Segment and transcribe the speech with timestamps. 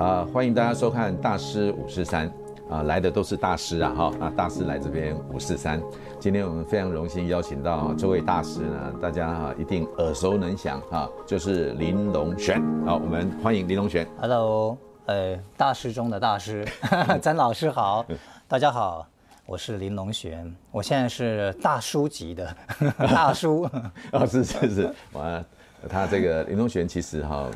[0.00, 2.26] 啊、呃，欢迎大家收看《大师五四三》
[2.74, 5.78] 啊，来的都是大师啊哈啊，大师来这边五四三。
[6.18, 12.62] 今天我们非常荣幸邀请到这位大师呢，大家哈一定耳熟能详啊，就是林龙璇。
[12.86, 14.08] 好，我们欢迎林龙璇。
[14.18, 14.74] Hello，
[15.04, 16.66] 呃，大师中的大师，
[17.20, 18.02] 詹老师好，
[18.48, 19.06] 大家好，
[19.44, 22.56] 我是林龙璇，我现在是大叔级的
[22.96, 23.68] 大叔。
[24.12, 25.44] 哦，是是是，完
[25.90, 27.46] 他这个林龙璇其实哈。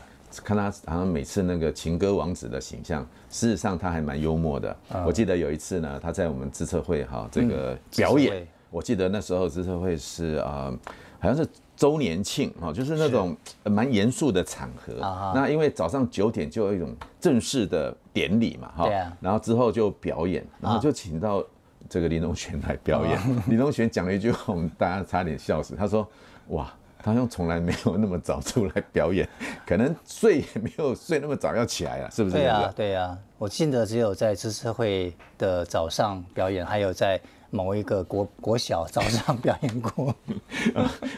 [0.43, 4.77] 看他好像每次那个情歌王子的形象，事实上他还蛮幽默的。
[5.07, 10.73] 我记得有一次呢，他在我们知策会哈这个表演，我记得那时候知策会是啊，
[11.21, 11.47] 好像是
[11.77, 14.95] 周年庆哈，就是那种蛮严肃的场合。
[15.35, 18.89] 那因为早上九点就有一种正式的典礼嘛哈，
[19.21, 21.45] 然后之后就表演，然后就请到
[21.89, 23.19] 这个林龙玄来表演。
[23.49, 25.75] 林龙玄讲了一句话，我们大家差点笑死。
[25.77, 26.07] 他说
[26.49, 26.73] ：“哇。”
[27.05, 29.29] 他好像从来没有那么早出来表演，
[29.67, 32.37] 可能睡也没有睡那么早要起来了，是不是？
[32.37, 33.19] 对啊，对啊。
[33.37, 40.15] 我记得只有在知识会的早上表演，还有在某一个国国小早上表演过。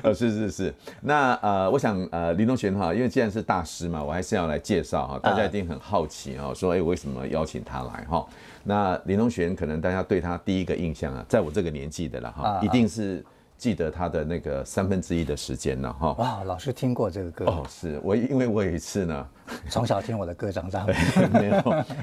[0.02, 0.74] 呃， 是是是。
[1.00, 8.26] 那呃，我想呃，林东玄哈，因为既然是大师嘛，我还是要来介绍哈，大家一定很好奇哈，说哎，为什么邀请他来哈？
[8.64, 13.24] 那林东玄可能大家对他第一个印象啊，在我这个年纪的了哈，一定是。
[13.56, 16.12] 记得他的那个三分之一的时间了，哈。
[16.18, 19.28] 哇，老师听过这个歌哦，是我，因为我有一次呢，
[19.68, 20.86] 从小听我的歌长大。
[21.32, 21.62] 没有，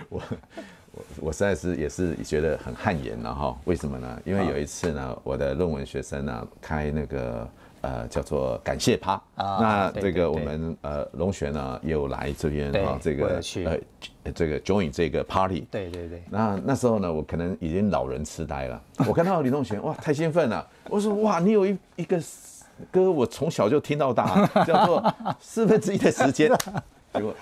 [0.10, 0.22] 我
[0.92, 3.58] 我我实在是也是觉得很汗颜了哈。
[3.66, 4.22] 为什么呢？
[4.26, 7.50] 因为有一次呢，我的论文学生呢开那个。
[7.84, 13.42] 呃，叫做感谢趴啊，那这个我们呃龙璇呢也有来这边啊，这个
[14.24, 16.24] 呃这个 join 这个 party，对对对。
[16.30, 18.82] 那那时候呢，我可能已经老人痴呆了。
[19.06, 20.66] 我看到李龙玄，哇，太兴奋了！
[20.90, 22.18] 我说哇，你有一一个
[22.90, 26.50] 歌，我从小就听到大， 叫做四分之一的时间。
[27.14, 27.36] 结果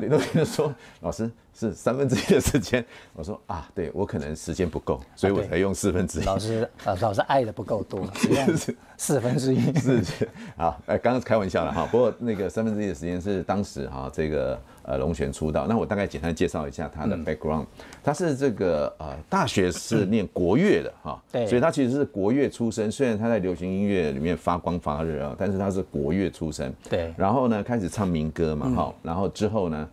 [0.00, 1.30] 李龙玄说，老师。
[1.58, 6.24] 是三分之一的时间，我说啊，对我可能时间不够，所以我才用四分之一。
[6.24, 6.68] 老师，
[7.00, 8.06] 老师爱的不够多，
[8.54, 9.72] 是四分之一。
[9.78, 11.88] 是是，好，哎，刚刚开玩笑了哈。
[11.90, 17.64] 不过那个三分之一的时间是当时哈这个呃龙泉出道，那我大概简单介绍一下他的 background。
[18.04, 22.92] 他是这个呃大学是念国乐的哈，对，所以他其实是国乐出身。
[22.92, 26.70] 虽然他在流行音乐里面发光发热啊，但是他是国乐出身。
[26.90, 29.88] 对，然后呢开始唱民歌嘛哈，然后之后呢。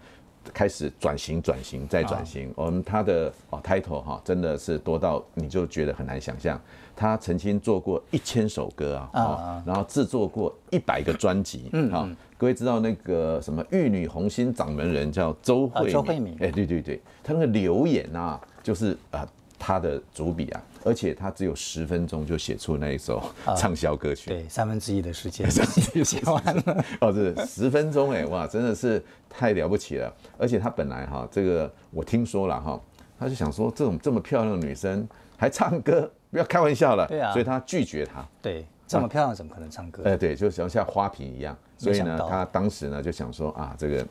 [0.53, 2.53] 开始转型，转型再转型。
[2.56, 6.59] 我们他的哦 title 哈，真的是多到你就觉得很难想象。
[6.96, 11.69] 他曾经做过一千首歌啊，然后制作过一百个专辑。
[11.74, 15.92] 嗯，啊，各位知道那个什么玉女红心掌门人叫周慧敏？
[15.92, 16.38] 周慧敏。
[16.40, 19.28] 哎，对对对，他那个留言啊，就是啊。
[19.66, 23.24] 他的主笔啊，而且他只有十分钟就写出那一首
[23.56, 25.50] 畅销歌曲，对，三分之一的时间
[25.96, 26.85] 就写完了。
[27.00, 30.13] 哦，是十分钟哎，哇，真的是太了不起了。
[30.38, 32.78] 而且他本来哈，这个我听说了哈，
[33.18, 35.07] 他就想说，这种这么漂亮的女生
[35.38, 37.07] 还唱歌， 不要开玩笑了。
[37.07, 38.28] 对啊，所以他拒绝她。
[38.41, 40.03] 对，这么漂亮怎么可能唱歌？
[40.03, 41.57] 哎，对，就像像花瓶一样。
[41.78, 44.06] 所以呢，他当时呢就想说啊，这个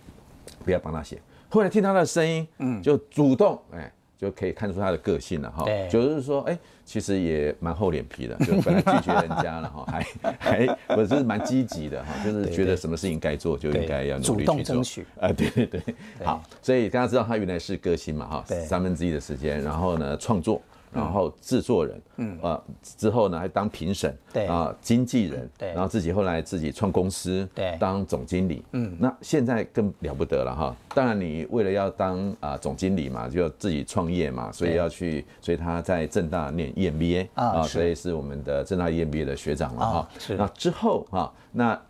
[0.65, 1.21] 不要帮他写。
[1.51, 3.93] 后来听他的声音，嗯，就主动哎。
[4.23, 9.85] 就可以看出他的个性了哈，就是说，哎，其实也蛮厚脸皮的，就本来拒绝人家了哈，
[10.39, 15.05] 还还不是蛮积极的哈，就是觉得什么事情该做就应该要努力去做，主动争取。
[15.21, 15.83] 啊，对对对，
[16.25, 20.63] 好，所以大家知道他原来是歌星嘛哈，三分之一的时间，然后呢创作。
[20.93, 30.77] 然后制作人，嗯，啊，之后呢还当评审，对啊，经纪人，对，然后自己后来自己创公司，对，当总经理，嗯，那现在更了不得了哈。
[30.95, 40.09] 当然你为了要当啊总经理嘛，就要自己创业嘛，所以要去，所以他在正大念 EMBA 啊，所以是我们的正大 EMBA 的学长了哈。
[40.19, 41.81] 是，那之后哈，那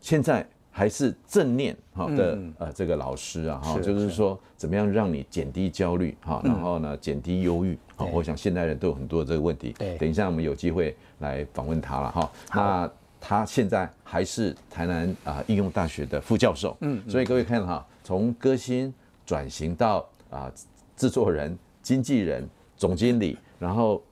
[0.00, 0.46] 现在。
[0.74, 8.06] 还是正念哈的呃这个老师啊哈，就是说怎么样让你减低焦虑哈，然后呢减低忧郁好。
[8.06, 9.74] 我想现代人都有很多这个问题。
[9.78, 12.32] 对，等一下我们有机会来访问他了哈。
[12.54, 12.90] 那
[13.20, 16.76] 他现在还是台南啊应用大学的副教授。
[16.80, 18.92] 嗯，所以各位看哈，从歌星
[19.26, 20.50] 转型到啊
[20.96, 24.02] 制作人、经纪人、总经理，然后。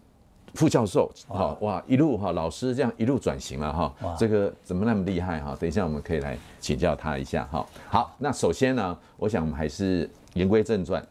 [0.54, 5.56] 副教授，好哇，一路哈，老师这样一路转型了哈，这个怎么那么厉害哈？
[5.58, 7.66] 等一下我们可以来请教他一下哈。
[7.88, 11.04] 好，那首先呢，我想我们还是言归正传，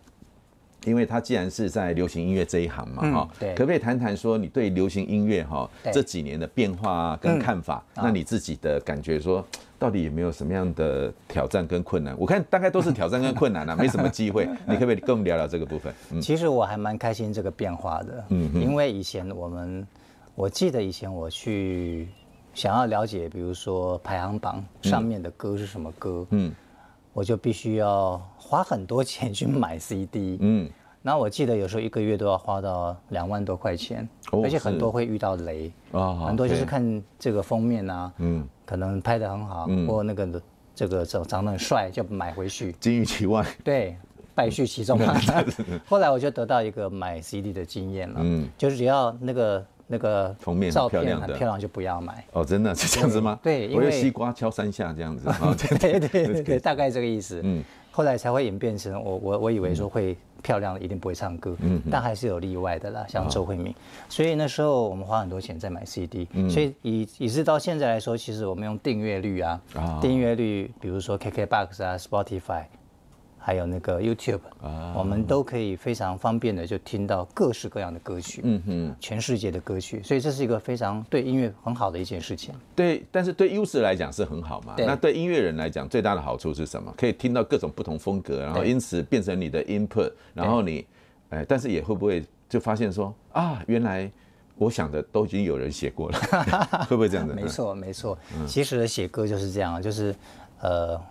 [0.85, 7.83] 因为他既然是在流行音乐这一行嘛哈，对，可不可以谈谈说你对流行音乐哈这几年的变化跟看法？
[7.95, 9.45] 那你自己的感觉说？
[9.79, 12.13] 到底有没有什么样的挑战跟困难？
[12.19, 14.47] 我看大概都是挑战跟困难啊， 没什么机会。
[14.67, 15.93] 你可不可以跟我们聊聊这个部分？
[16.11, 19.87] 嗯，其实我还蛮开心这个变化的，嗯，因为以前我们，
[20.35, 22.09] 我记得以前我去
[22.53, 26.53] 想要了解，比如说排行榜上面的歌是什么歌，嗯，
[27.13, 30.37] 我就必须要花很多钱去买 CD。
[30.41, 30.69] 嗯。
[31.01, 40.41] 然后我记得有时候一个月都要花到两万多块钱，哦、而且很多会遇到雷啊，很多就是看这个封面啊，嗯，可能拍的很好，嗯、或那个
[40.75, 43.95] 这个长长得很帅就买回去，金玉其外，对，
[44.35, 45.15] 败絮其中 嘛。
[45.87, 52.23] 后来我就得到一个买 CD 的经验了，嗯，就是只要那个那个封面照片很漂亮就不要买。
[52.33, 53.39] 哦，真的是这样子吗？
[53.41, 55.27] 对，因为西瓜敲三下这样子。
[55.79, 57.41] 对对 对对，大概这个意思。
[57.43, 60.17] 嗯，后来才会演变成我我我以为说会。
[60.41, 63.75] 漂亮的一定不会唱歌，嗯，但还是有例外的啦，像周慧敏。
[64.07, 69.61] 所以那时候我们花很多钱在买 CD，所以以以至到现在来说，其实我们用订阅率啊，
[70.01, 72.63] 订阅率，比如说 KKBOX 啊，Spotify。
[73.49, 82.53] 还有那个 YouTube，啊，我们都可以非常方便的就听到各式各样的歌曲，嗯哼，全世界的歌曲，所以这是一个非常对音乐很好的一件事情。
[82.75, 84.75] 对，但是对 user 来讲是很好嘛？
[84.77, 86.93] 那对音乐人来讲最大的好处是什么？
[86.95, 90.85] 可以听到各种不同风格，然后因此变成你的 input，然后你，
[91.29, 94.11] 哎，但是也会不会就发现说啊，原来
[94.57, 96.19] 我想的都已经有人写过了，
[96.87, 97.33] 会不会这样子？
[97.33, 98.15] 没错，没错。
[98.45, 100.15] 其实写歌就是这样，就是
[100.61, 101.01] 呃。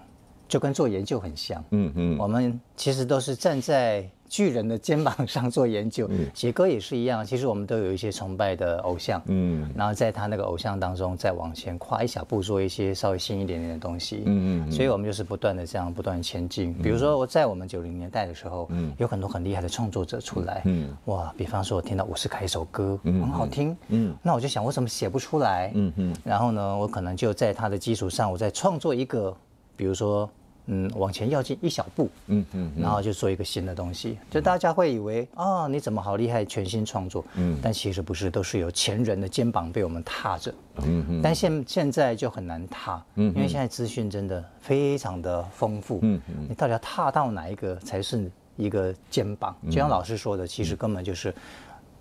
[0.49, 7.25] 就跟做研究很像，嗯嗯，我们其实都是站在巨人的肩膀上做研究，写歌也是一样。
[7.25, 16.73] 其实我们都有一些崇拜的偶像，嗯，然后在他那个偶像当中再往前跨一小步，做一些稍微新一点点的东西，嗯嗯，所以我们就是不断的这样不断前进。
[16.83, 29.35] 比如说我在我们九零年代的时候，嗯，有很多很厉害的创作者出来，嗯，哇，比方说我听到伍思凯一首歌，嗯，很好听，嗯，那我就想我怎么写不出来，嗯嗯，然后呢，我可能就在他的基础上，我再创作一个，
[29.77, 30.29] 比如说。
[30.71, 49.57] 嗯，往前要进一小步，嗯嗯，然后就做一个新的东西，就大家会以为啊，你怎么好厉害，全新创作，嗯，但其实不是，都是有前人的肩膀被我们踏着，嗯嗯，但现现在就很难踏，嗯，因为现在资讯真的非常的丰富，嗯嗯，你到底要踏到哪一个才是一个肩膀？
[49.67, 51.35] 就像老师说的，其实根本就是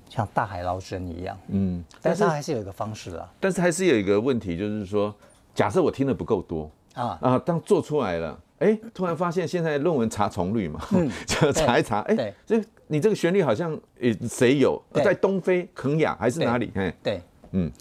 [0.10, 5.16] 像大海捞针一样，嗯，但是它还是有一个方式的，但是还是有一个问题，就是说，
[5.56, 7.18] 假设我听的不够多啊。
[7.22, 8.38] 啊，当做出来了。
[8.60, 10.82] 哎，突然发现现在论文查重率嘛，
[11.28, 14.82] 就查一查，哎，这你这个旋律好像诶谁有？
[14.92, 16.72] 在东非肯雅还是哪里？
[16.76, 17.22] 哎，对，
[17.52, 17.72] 嗯，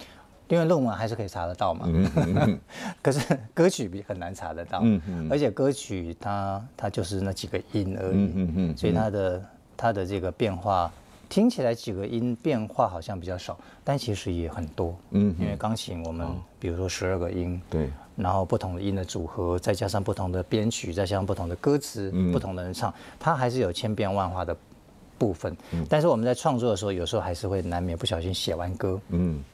[0.49, 2.59] 因为论文还是可以查得到嘛，嗯，
[3.03, 3.21] 可是
[3.55, 9.45] 歌曲比很难查得到，嗯嗯，而且歌曲它它就是那几个音而已，嗯嗯，所以它的
[9.77, 10.93] 它的这个变化
[11.29, 16.27] 听起来几个音变化好像比较少，但其实也很多，嗯，因为钢琴我们
[16.61, 17.89] 比如说十二个音，对。
[18.17, 24.57] 然后不同的音的组合，再加上不同的编曲，再加上不同的歌词，嗯、不同的人唱，它还是有千变万化的
[25.19, 25.55] 部分。
[25.73, 28.99] 嗯、但是我们在创作的时候，有时候还是会难免不小心写完歌。
[29.11, 29.45] 嗯，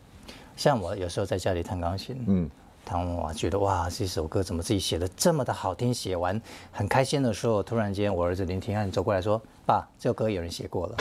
[0.56, 2.48] 像我有时候在家里弹钢琴，嗯，
[2.84, 5.92] 弹完觉得哇，这首歌怎么自己写的这么的好听？
[5.92, 10.96] 写完很开心的时候，突然间我儿子林廷汉走过来说：“爸，这首歌有人写过了。”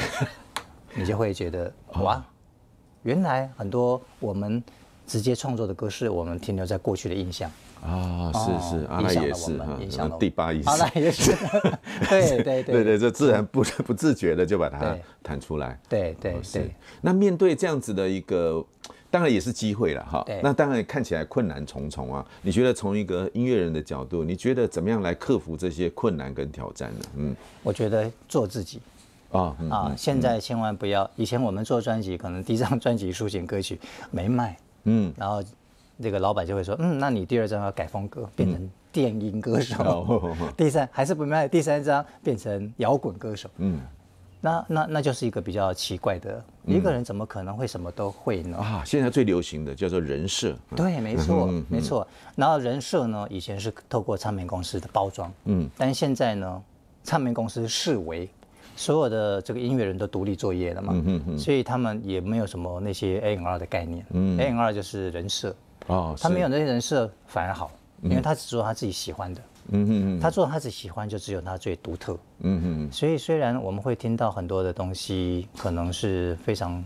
[0.95, 1.71] 你就会觉得
[2.01, 2.25] 哇，
[3.03, 4.63] 原来很多我们。
[5.11, 7.51] 直接创作的歌是我们停留在过去的印象。
[7.83, 9.77] 啊，是是，阿赖也是哈，
[10.17, 11.35] 第八意识，阿赖也是，
[12.09, 12.83] 对对对。
[12.85, 16.73] 对，这自然不 不自觉的就把它弹出来，对对对。
[17.01, 18.65] 那面对这样子的一个，
[19.09, 20.25] 当然也是机会了哈。
[20.41, 22.25] 那当然看起来困难重重啊。
[22.41, 27.05] 你觉得从一个音乐人的角度，你觉得怎么样来克服这些困难跟挑战呢？
[27.17, 28.79] 嗯，我觉得做自己。
[29.31, 33.79] 啊啊，现在千万不要，以前我们做专辑，可能第一张专辑抒情歌曲
[34.11, 34.55] 没卖。
[34.83, 35.43] 嗯，然后
[35.97, 40.05] 那个老板就会说，嗯，那你第二张要改风格，变成电音歌手。
[40.39, 43.49] 嗯、 第三还是不卖，第三张变成摇滚歌手。
[43.57, 43.79] 嗯，
[44.39, 48.57] 那那那就是一个比较奇怪的，嗯、一个人怎么可能会什么都会呢？
[48.57, 50.57] 啊，现在最流行的叫做人设。
[50.75, 52.07] 对，没错，嗯、没错。
[52.35, 56.61] 然后人设呢，以前是透过唱片公司的包装，嗯，但现在呢，
[57.03, 58.29] 唱片公司视为。
[58.81, 64.03] 所有的这个音乐人都独立作业了嘛，嗯嗯、所以他们也没有什么那些 A&R 的概念。
[64.09, 67.69] 嗯、A&R 就是人设，哦，他没有那些人设反而好，
[68.01, 69.41] 因为他只做他自己喜欢的。
[69.67, 72.17] 嗯、他做他自己喜欢，就只有他最独特。
[72.39, 76.83] 嗯、所以虽然我们会听到很多的东西，可能是非常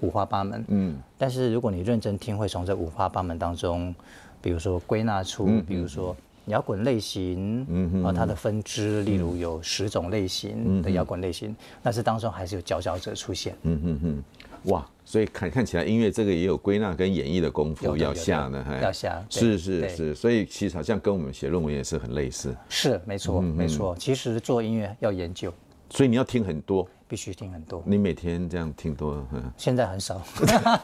[0.00, 0.64] 五花八门。
[0.66, 3.94] 嗯，但是如果你认真听，会从这五花八门当中，
[4.42, 6.14] 比如说归纳出，嗯、比如说。
[6.46, 25.52] 摇滚类型，嗯哼，啊，它的分支，例如有十种类型的摇滚类型，但是当中还是有佼佼者出现，嗯哼哼，哇，所以看看起来音乐这个也有归纳跟演绎的功夫要下呢，还要下，是是是，所以其实好像跟我们写论文也是很类似，是没错没错，其实做音乐要研究，
[25.90, 27.82] 所以你要听很多，必须听很多。
[27.86, 29.26] 你每天这样听多了？
[29.56, 30.22] 现在很少。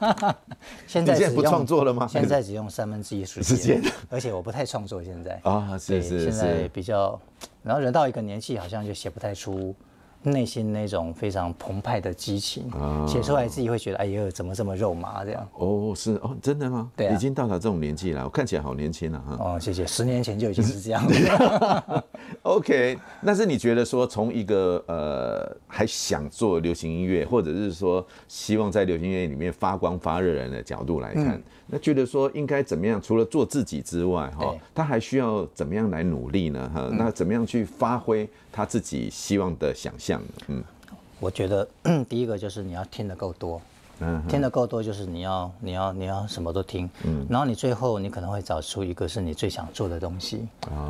[0.86, 2.06] 现在不创作了吗？
[2.06, 7.20] 现在只用三分之一时间，而且我不太创作现在啊，是是是，现在比较，
[7.62, 9.74] 然后人到一个年纪，好像就写不太出。
[10.22, 12.70] 内心那种非常澎湃的激情，
[13.06, 15.48] 写出来自己会觉得，哎呦，怎么这么肉麻这样？
[15.54, 16.90] 哦，是哦，真的吗？
[16.94, 19.36] 对，已经到了这种年纪了，我看起来好年轻了哈。
[19.38, 21.14] 哦，谢谢，十年前就已经是这样子。
[22.42, 33.00] OK，那是你觉得说，从一个呃还想做流行音乐，或者是说希望在流行音乐里面发光发热人的角度来看，那觉得说应该怎么样？
[33.00, 36.70] 除了做自己之外，哈，他还需要怎么样来努力呢？
[36.74, 40.20] 哈，那怎么样去发挥他自己希望的想象？
[40.48, 40.62] 嗯，
[41.20, 41.66] 我觉得
[42.08, 43.60] 第一个就是你要听得够多，
[44.00, 50.46] 嗯，听得够多就是你要你要你要什么都听，嗯，然后你最后你可能会找出一个是你最想做的东西，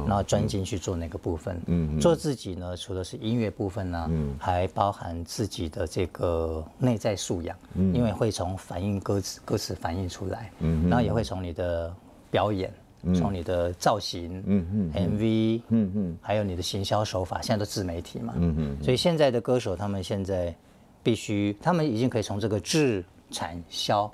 [0.07, 11.95] 然后专心去做那个部分，嗯，做自己呢，除了是音乐部分呢，嗯，还包含自己的这个内在素养，嗯，因为会从反映歌词歌词反映出来，嗯，然后也会从你的
[12.31, 12.73] 表演。
[13.15, 20.55] 从你的造型，嗯嗯，MV，嗯嗯，还有你的行销手法，现在都自媒体嘛，嗯嗯，所以现在的歌手他们现在
[21.03, 24.11] 必须，他们已经可以从这个制产销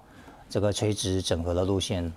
[0.48, 2.12] 这个垂直整合的路线，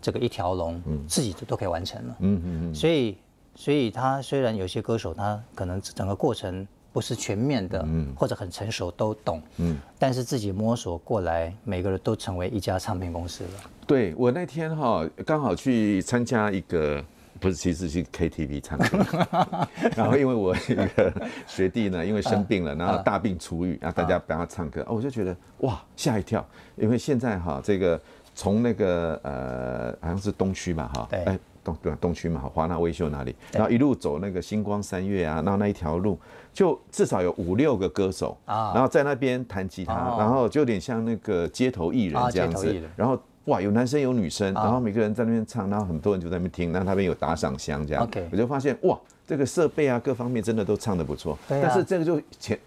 [0.00, 3.16] 这个一条龙，自己都都可以完成了，嗯嗯嗯，所以
[3.54, 6.66] 所以他虽然有些歌手他可能整个过程。
[6.94, 13.50] 不是全面的，或者很成熟都懂，嗯，但是自己摸索过来，每个人都成为一家唱片公司了。
[13.86, 17.02] 对，我那天哈刚好去参加一个，
[17.42, 19.04] 不是其实去 KTV 唱歌，
[19.96, 21.12] 然后因为我一个
[21.46, 26.46] 学弟呢，因为生病了，然后大病初愈，然后大家帮他唱歌，我就觉得哇吓一跳，
[26.76, 28.00] 因为现在哈这个
[28.34, 36.16] 从那个呃好像是东区嘛哈，哎，东对东区嘛，华纳威秀那里，然后一路走那个星光三月啊，然后那一条路。
[36.54, 42.78] 就至少有五六个歌手啊，然后在那边弹吉他，然后就有点像那个街头艺人这样子。
[42.94, 48.08] 然后哇，有男生有女生，然后每个人在那边唱，然后很多人就在那边听，然后那边有打赏箱这样。
[48.30, 51.36] 我就发现哇，这个设备啊各方面真的都唱的不错。
[51.48, 52.58] 但是这个就前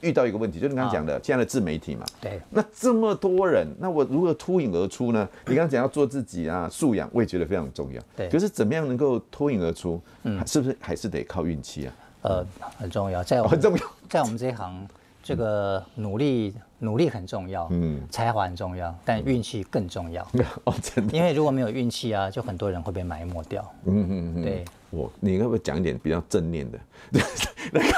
[0.00, 2.06] 遇到一个问题，就是你刚刚讲的现在的自媒体嘛。
[2.20, 2.40] 对。
[2.48, 5.28] 那这么多人，那我如何脱颖而出呢？
[5.46, 8.00] 你刚刚讲要做自己啊，素养我也觉得非常重要。
[8.16, 8.28] 对。
[8.28, 10.00] 可是怎么样能够脱颖而出？
[10.22, 11.94] 嗯，是不是还是得靠运气啊？
[12.22, 12.46] 呃，
[12.78, 14.86] 很重要，在我们很重要，在我们这一行，
[15.22, 20.26] 这个努力努力很重要，嗯，才华很重要，但运气更重要。
[20.64, 23.62] 哦，真的，因为如果没有运气啊，就很多人会被埋没掉。
[23.84, 24.64] 嗯嗯嗯，对。
[24.90, 26.78] 我，你可不可以讲一点比较正面的？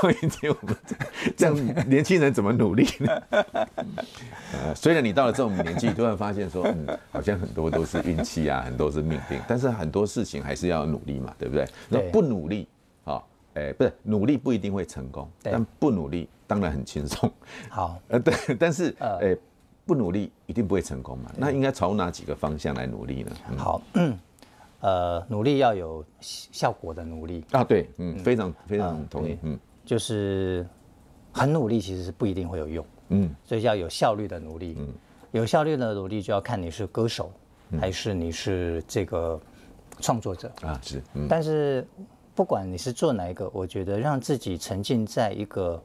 [0.03, 0.77] 我们
[1.35, 3.23] 这样年轻人怎么努力呢？
[4.53, 11.67] 呃，虽然你到了这种年纪，突然发现说，嗯，好像很多都是运气啊，很多是命定，但是很多事情还是要努力嘛，对不对？
[11.89, 12.69] 那不努力。
[13.55, 17.33] 哎、欸，不是努力不一定会成功，但不努力当然很轻松。
[17.69, 19.19] 好，呃，对，但是，哎、呃。
[19.29, 19.39] 欸，
[19.85, 21.33] 不努力一定不会成功嘛？
[21.37, 23.33] 那应该朝哪几个方向来努力呢？
[23.51, 23.83] 嗯、好，
[24.81, 27.45] 呃，努力要有效果的努力。
[27.51, 30.65] 啊，对，嗯，非常非常同意，嗯，就是
[31.33, 34.89] 很努力其实是不一定会有用，嗯，所以要有效率的努力，嗯，
[35.33, 37.33] 有效率的努力就要看你是歌手、
[37.71, 39.41] 嗯、还是你是这个
[40.01, 40.51] 创作者。
[40.63, 41.85] 啊，是，嗯、但是。
[42.35, 45.83] 不管你是做哪一个，我觉得让自己沉浸在一个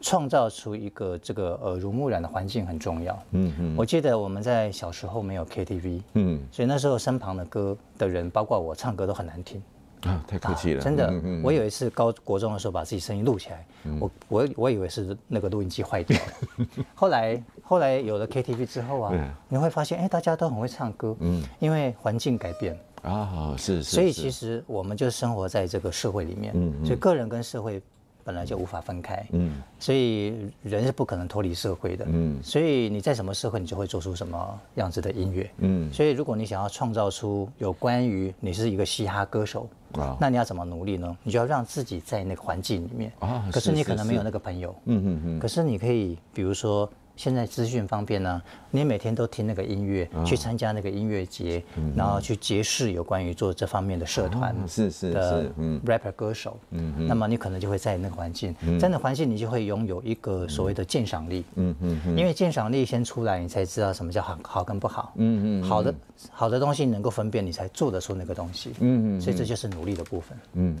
[0.00, 3.18] 创造出一个这个耳濡目染的环境很重要。
[3.32, 3.74] 嗯嗯。
[3.76, 9.62] 我记得我们在小时候没有 KTV，嗯，所以那时候身旁的歌的人，包括我唱歌都很难听。
[10.02, 10.80] 啊，太客气了。
[10.82, 11.12] 真的，
[11.42, 13.66] 我有一次高国中的时候把自己声音录起来，
[13.98, 16.66] 我我我以为是那个录音机坏掉了。
[16.94, 21.16] 后来后来有了 KTV 之后啊，你会发现，哎，大家都很会唱歌。
[21.20, 21.42] 嗯。
[21.58, 22.78] 因为环境改变。
[23.02, 27.80] 啊，是是，所以其实我们就生活在这个社会里面，嗯，所以个人跟社会
[28.26, 41.16] 本来就无法分开，嗯，所以人是不可能脱离社会的，嗯，所以你在什么社会，你就会做出什么样子的音乐，嗯，所以如果你想要创造出有关于你是一个嘻哈歌手，啊，那你要怎么努力呢？
[41.22, 46.90] 你就要让自己在那个环境里面，啊，可是你可能没有那个朋友，嗯嗯嗯，可是你可以，比如说。
[47.16, 51.62] 现在资讯方便呢，你每天都听那个音乐，去参加那个音乐节，
[51.96, 65.94] 然后去结识有关于做这方面的社团，是是是，嗯，rapper 歌手，嗯嗯，那么你可能就会在那个环境，在那环境你就会拥有一个所谓的鉴赏力，嗯嗯，因为鉴赏力先出来，你才知道什么叫好好跟不好，嗯嗯，好的
[66.30, 70.76] 好的东西能够分辨，你才做得出那个东西，嗯嗯，所以这就是努力的部分，嗯。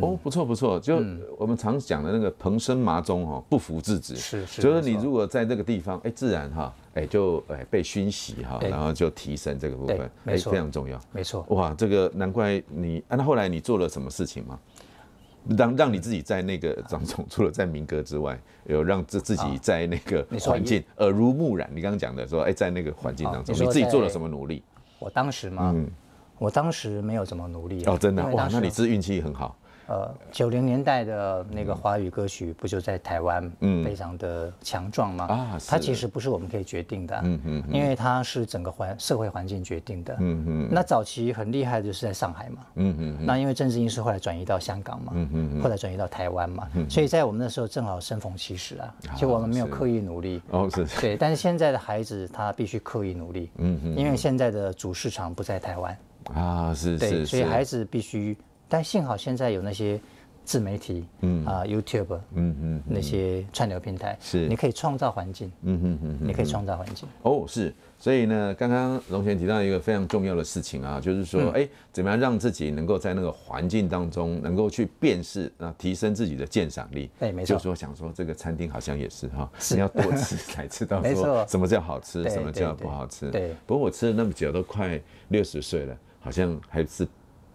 [0.00, 0.96] 哦，不错不错，就
[1.38, 11.44] 我们常讲的那个蓬生麻中哈，不服自直，是是，就是你如果在这个地方，哎，自然哈，哎就哎被熏习哈，然后就提升这个部分，哎非常重要，没错。
[11.50, 14.58] 哇，这个难怪你，那后来你做了什么事情吗？
[15.56, 21.70] 让让你自己在那个当中，除了在民歌之外， 有让自自己在那个环境耳濡目染。
[21.72, 24.64] 你刚刚讲的说，哎，在那个环境当中，你自己做了什么努力？
[24.98, 25.70] 我当时吗？
[25.72, 25.88] 嗯，
[26.38, 29.56] 我当时没有怎么努力哦，真的哇，那你是运气很好。
[29.88, 35.26] 呃，九零年代的那个华语歌曲，不就在台湾，嗯，非常的强壮吗？
[35.26, 40.68] 啊，它其实不是我们可以决定的，嗯嗯，因为它是整个环社会环境决定的，嗯嗯。
[40.72, 43.16] 那早期很厉害的就是在上海嘛，嗯嗯。
[43.24, 51.16] 那因为政治因素后来转移到香港嘛，嗯嗯，后来转移到台湾嘛，所以在我们那时候正好生逢其时啊，其实我们没有刻意努力，哦是，对。
[51.16, 55.98] 但是现在的孩子他必须刻意努力，嗯嗯，因为现在的主市场不在台湾，
[56.34, 58.36] 啊是，对，所以孩子必须。
[58.68, 60.00] 但幸好现在有那些
[60.44, 67.08] 自媒体，嗯啊，YouTube，嗯嗯，那些串流平台，是你可以创造环境，嗯嗯嗯，你可以创造环境。
[67.22, 77.10] 哦，是，所以呢，刚刚龙泉提到一个非常重要的事情啊，就是说，哎，怎么样让自己能够在那个环境当中能够去辨识啊，提升自己的鉴赏力。
[77.18, 77.56] 对，没错。
[77.56, 83.32] 就说想说这个餐厅好像也是哈，你要多吃才知道说什么叫好吃，什么叫不好吃。
[83.32, 83.52] 对。
[83.66, 87.04] 不过我吃了那么久，都快六十岁了，好像还是。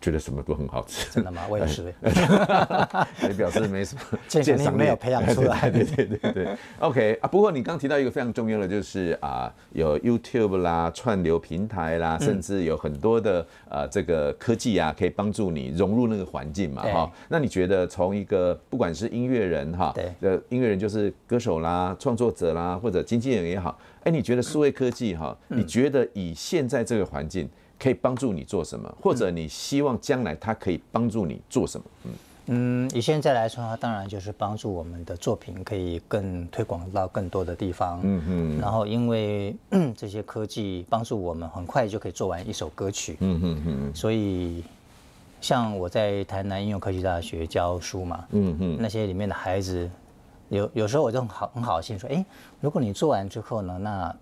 [0.01, 1.43] 觉得什么都很好吃，真的吗？
[1.47, 1.93] 我也是，
[3.21, 5.69] 也表示没什么 鉴赏力没有培养出来。
[5.69, 6.47] 对对对对
[6.79, 7.27] ，OK 啊。
[7.27, 17.11] 不过你刚提到一个非常重要的，就是啊，有 YouTube 啦、串流平台啦，甚至有很多的呃这个科技啊，可以帮助你融入那个环境嘛，哈。
[17.29, 27.47] 那你觉得从一个不管是音乐人哈，对，呃，音乐人就是歌手啦、创作者啦，或者经纪人也好，哎，你觉得数位科技哈，你觉得以现在这个环境？
[27.81, 31.85] 可以帮助你做什么，或者你希望将来它可以帮助你做什么？
[32.05, 32.11] 嗯
[32.47, 37.99] 嗯，以现在来说，它当然就是帮助我们的作品可以更推广到更多的地方。
[38.03, 38.59] 嗯嗯。
[38.59, 39.55] 然后因为
[39.95, 43.15] 这些科技帮助我们很快就可以做完一首歌曲。
[43.19, 43.95] 嗯嗯嗯。
[43.95, 44.63] 所以
[45.39, 49.89] 像我在台南应用科技大学教书嘛，嗯嗯，那些里面的孩子
[50.49, 52.25] 有有时候我就很好很好心说，哎，
[52.59, 54.15] 如果你做完之后呢，那。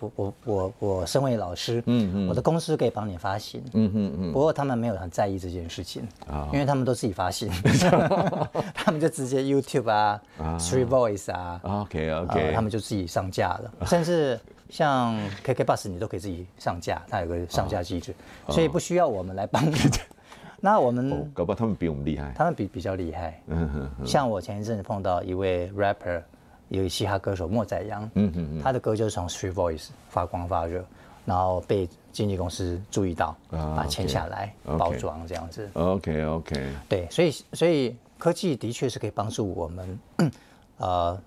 [0.00, 4.32] 我我我我身为老师，嗯嗯，我的公司可以帮你发行，嗯嗯嗯。
[4.32, 7.50] 不过他们没有很在意这件事情啊，因为他们都自己发行
[8.74, 10.20] 他们就直接 YouTube 啊
[10.58, 13.72] ，Three Voice 啊，OK OK，他们就自己上架了。
[13.86, 18.14] 甚至像 KK Bus 你都可以自己上架，它有个上架机制，
[18.48, 19.74] 所以不需要我们来帮你。
[20.60, 23.40] 那我们搞不好他们比我们厉害，他们比比较厉害。
[23.46, 26.22] 嗯哼，像我前一阵子碰到一位 rapper。
[26.68, 30.84] 有嘻哈歌手莫宰阳，嗯嗯嗯，他的歌就是从 Street Voice 发光发热，
[31.24, 35.68] 然后被经纪公司注意到，把它签下来包装这样子。
[35.74, 36.72] OK OK。
[36.88, 39.98] 对，所以所以科技的确是可以帮助我们，
[40.78, 41.20] 呃，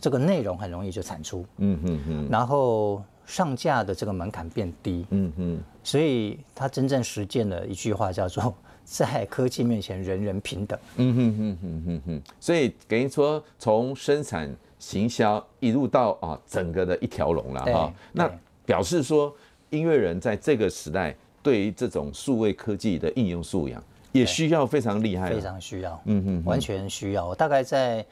[0.00, 8.54] 这个内容很容易就产出，嗯嗯嗯，然后上架的这个门槛变低，嗯嗯，所以他真正实践了一句话叫做
[8.84, 14.54] 在科技面前人人平等，嗯哼哼哼哼哼，所以等于说从生产。
[14.84, 17.92] 行销一路到啊，整个的一条龙了哈。
[18.12, 18.30] 那
[18.66, 19.34] 表示说，
[19.70, 27.26] 音乐人在这个时代，对于这种数位科技的应用素养，也需要非常厉害，非常需要，嗯嗯，完全需要。
[27.26, 28.04] 我大概在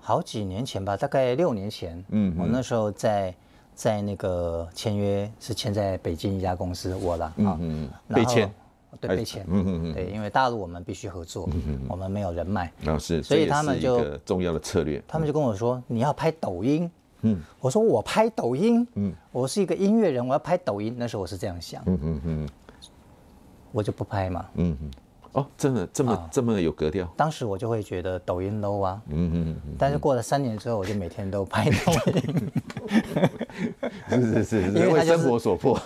[0.00, 3.34] 好几年前吧，大概六年前，嗯，我那时候在
[3.74, 8.50] 在那个签约是签在北京一家公司，我了，嗯嗯，被签。
[9.00, 16.90] 对，被签，嗯嗯嗯，对，因为大陆我们必须合作，嗯嗯，我们没有人脉，啊是，所以他们就重要的策略，他们就跟我说，你要拍抖音，
[17.22, 22.48] 嗯，我说我拍抖音，嗯，我是一个音乐人，我要拍抖音，那时候我是这样想，嗯嗯嗯，
[23.72, 24.90] 我就不拍嘛，嗯嗯。
[25.32, 27.06] 哦，真的这么这么有格调？
[27.14, 29.74] 当时我就会觉得抖音 low 啊，嗯嗯嗯。
[29.78, 32.52] 但是过了三年之后，我就每天都拍抖音。
[34.08, 35.78] 是是是，因为生活所迫。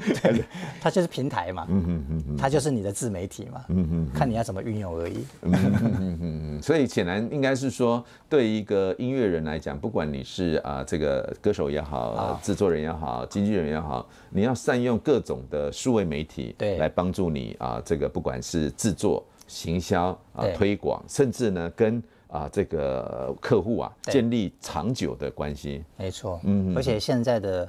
[0.80, 5.24] 它就是平台嘛，嗯嗯嗯，它就是你的自媒体嘛，嗯嗯，看你要怎么运用而已。
[5.42, 5.52] 嗯
[5.90, 18.70] 嗯嗯，所以显然应该是说，对一个音乐人来讲，不管你是啊这个歌手也好，制作人也好，经纪人也好，你要善用各种的数位媒体，对，来帮助你啊这个不管是。
[18.76, 22.02] 制作、行销啊、推广，甚至呢，跟
[22.34, 25.84] 啊这个客户啊建立长久的关系。
[25.96, 27.68] 没错，嗯，而且现在的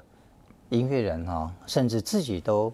[0.69, 2.73] 音乐人哈，甚至自己都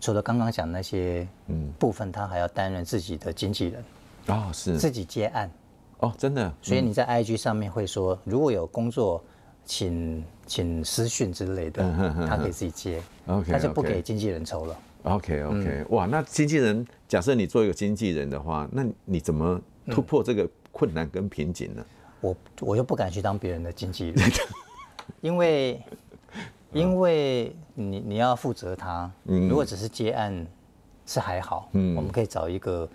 [0.00, 1.72] 除了刚刚讲那些嗯。
[1.80, 3.84] 部分，他还要担任自己的经纪人。
[4.26, 4.78] 啊，是。
[4.78, 5.50] 自己接案。
[5.98, 6.52] 哦，真的。
[6.62, 9.20] 所以你在 IG 上面会说，如果有工作，
[9.64, 11.82] 请请私讯之类的，
[12.28, 14.76] 他可以自己接，OK，他就不给经纪人抽了。
[15.02, 21.84] OK OK，哇，那经纪人，假设你做一个经纪人的话，那你怎么突破这个困难跟瓶颈呢？
[22.20, 24.30] 我我又不敢去当别人的经纪人，
[25.20, 25.80] 因为
[26.72, 30.46] 因为你你要负责他，如果只是接案
[31.06, 31.94] 是还好，嗯。
[31.96, 32.88] 我们可以找一个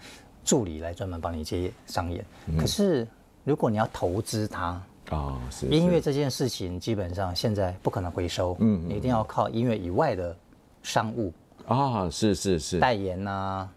[0.43, 2.25] 助理来专门帮你接商演。
[2.47, 3.07] 嗯、可是
[3.43, 10.35] 如果你要投资他啊，是音乐这件事情，基本上现在不可能回收，嗯，你一定要靠音乐以外的
[10.83, 11.33] 商务
[11.67, 13.69] 啊，是是是，代言呐、啊，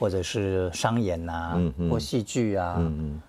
[0.00, 3.22] 或者是商演呐、啊，或戏剧啊，嗯嗯、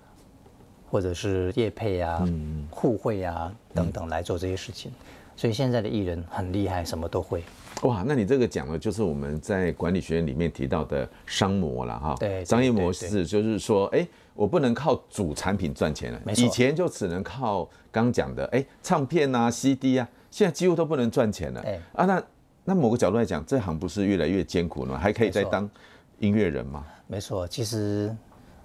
[0.90, 4.92] 或者是业配啊，嗯、互惠啊等等来做这些事情。
[5.36, 7.44] 所以现在的艺人很厉害，什么都会。
[7.84, 12.16] 哇，那你这个讲的就是我们在管理学院里面提到的商模了哈。
[12.20, 16.20] 对，商业模式就是说，哎，我不能靠主产品赚钱了。
[16.36, 21.62] 以前就只能靠刚讲的，哎，唱片啊、CD 啊，现在几乎都不能赚钱了。
[21.62, 21.80] 哎。
[21.94, 22.24] 啊，那
[22.66, 24.98] 那某个角度来讲，这行不是越来越艰苦了吗？
[25.00, 25.70] 还可以再当
[26.18, 26.84] 音乐人吗？
[27.06, 28.12] 没错，其实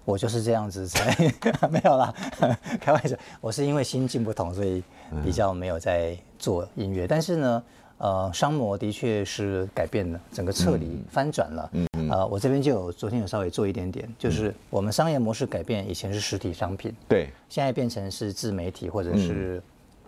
[0.04, 1.14] 我就是这样子才
[1.70, 2.14] 没有啦，
[2.80, 3.16] 开玩笑。
[3.40, 4.82] 我是因为心境不同，所以
[5.24, 7.62] 比较没有在做音乐，但是呢。
[7.98, 11.70] 呃，商模的确是改变了，整个彻底翻转了。
[11.72, 12.10] 嗯嗯。
[12.10, 19.62] 呃，我这边就有昨天有稍微做一点点，就是我们商业模式改变，以前是实体商品，对，现在变成是自媒体或者是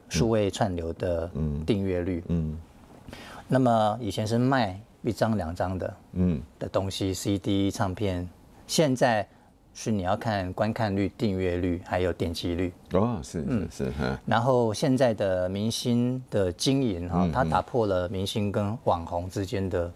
[0.08, 1.30] 数位串流的
[1.64, 2.24] 订阅率。
[2.26, 2.58] 嗯。
[3.46, 8.28] 那么以前是卖一张两张的，嗯，的东西，CD 唱片，
[8.66, 9.24] 现在。
[9.74, 12.72] 是你要看观看率、订阅率，还有点击率。
[12.92, 14.16] 哦，是是是，嗯。
[14.24, 19.92] 然后现在的明星的经营哈，它打破了明星跟网红之间的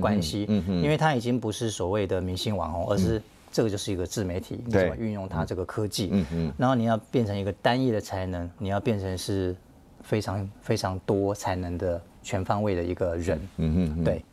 [0.00, 6.52] 关系，嗯嗯，因为它已经不是所谓的明星网红，而是这个就是一个自媒体，你怎么运用它这个科技，嗯嗯。
[6.58, 9.54] 然后你要变成一个单一的才能，你要变成是
[10.02, 14.24] 非常非常多才能的全方位的一个人，嗯嗯，对。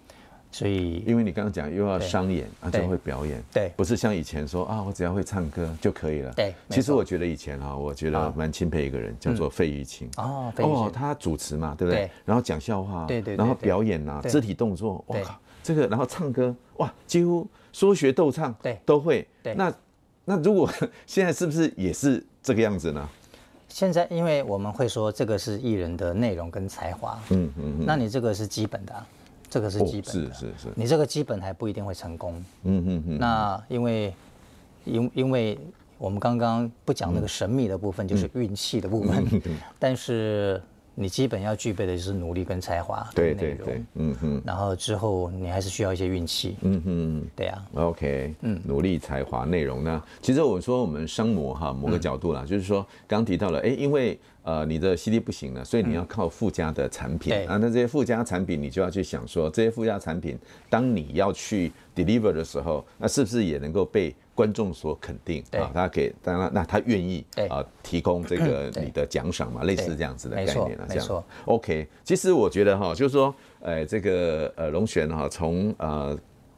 [0.52, 6.34] 所以，因为你刚刚讲又要商演啊，就会表演，对，不是像以前说啊，我只要会唱歌就可以了。
[6.34, 10.10] 对，其实我觉得以前啊，我觉得蛮钦佩一个人，叫做费玉清。
[10.18, 12.10] 哦，哦，他主持嘛，对不对？
[12.26, 19.28] 然后讲笑话，对对，然后表演呐，肢体动作，哇靠，这个，然后唱歌，哇，几乎说学逗唱，对，都会。
[19.44, 19.74] 对，那
[20.26, 20.70] 那如果
[21.06, 23.08] 现在是不是也是这个样子呢？
[23.68, 29.06] 现在，因为我们会说这个是艺人的内容跟才华，嗯嗯，那你这个是基本的。
[29.50, 32.34] 这个是基本的，是是是，你这个基本还不一定会成功。
[32.64, 33.18] 嗯嗯嗯。
[33.18, 34.14] 那因为，
[34.86, 35.58] 因因为
[35.98, 39.26] 我们刚刚不讲那个神秘的部分，就是运气的部分。
[39.80, 40.62] 但是
[41.00, 43.08] 你基本要具备的就是努力跟才华。
[43.14, 43.84] 对对对。
[43.94, 44.42] 嗯哼。
[44.44, 46.56] 然后之后你还是需要一些运气。
[46.62, 47.28] 嗯哼。
[47.36, 47.64] 对啊。
[47.76, 48.34] OK。
[48.42, 48.60] 嗯。
[48.66, 50.04] 努力、才华、内容呢？
[50.22, 54.20] 其实我说我们商模哈，某个角度啦，就是说刚提到了，哎，因为。
[54.48, 57.58] 呃，你的 CD 不行了，所以你要靠附加的产品、嗯、啊。
[57.58, 65.72] 那这些附加产品，你就要去想说，这些附加产品，当你要去 deliver 的时候，那是不是也能够被观众所肯定啊？
[65.74, 71.24] 他给，当然，那他愿意啊提供这个你的奖赏嘛，类似这样子的概念啊，这样。
[71.46, 76.16] OK，其实我觉得哈，就是说，呃，这个呃龙璇哈，从呃。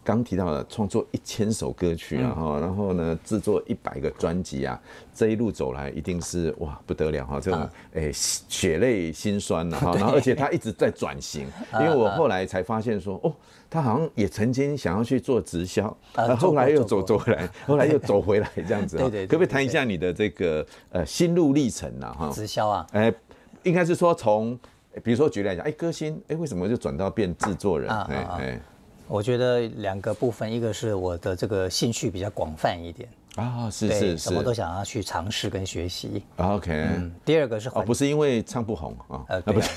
[0.09, 4.81] 刚提到的创作一千首歌曲啊，哈，然后呢，制作一百个专辑啊，
[5.13, 11.45] 这一路走来一定是哇不得了哈，这种诶血泪心酸呐哈，然后而且他一直在转型，
[11.79, 13.31] 因为我后来才发现说哦，
[13.69, 22.11] 他好像也曾经想要去做直销，然后后来又走走回来， 后来又走回来这样子，对对，可不可以谈一下你的这个呃心路历程呢？
[22.17, 23.13] 哈，直销啊，哎，
[23.61, 24.57] 应该是说从
[25.03, 27.87] 比如说举例来讲，哎，歌星哎为什么就转到变制作人？
[27.91, 28.61] 哎哎。
[29.09, 36.23] 我觉得两个部分，一个是我的这个兴趣比较广泛一点啊，是是是，什么都想要去尝试跟学习。
[36.37, 39.69] OK，嗯，第二个是哦，不是因为唱不红啊，呃，不是。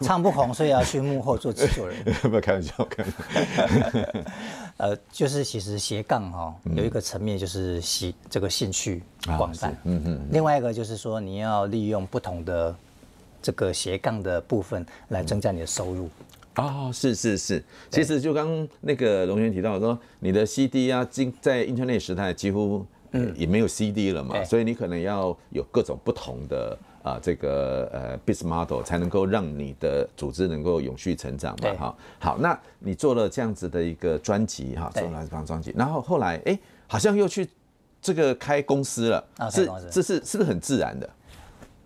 [0.00, 1.96] 唱不红，所以要去幕后做制作人。
[2.22, 4.22] 不要开玩笑，开玩笑。
[4.76, 9.02] 呃，就是其实斜杠哈，有一个层面就是喜这个兴趣
[9.38, 12.74] 广泛，嗯嗯，另外一个就是说你要利用不同的
[13.40, 16.10] 这个斜杠的部分来增加你的收入。
[16.56, 31.96] 哦，是是是，其实就刚那个龙源提到说，你的 CD 啊，今在 Internet 时代几乎嗯也没有 CD 了嘛，所以你可能要有各种不同的啊这个呃 business model 才能够让你的组织能够永续成长嘛哈。
[32.20, 37.48] 好，那你做了这样子的一个专辑哈，做了这张专辑，然后后来哎好像又去
[38.00, 41.10] 这个开公司了，是这是是不是很自然的？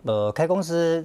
[0.03, 1.03] 呃，开公司。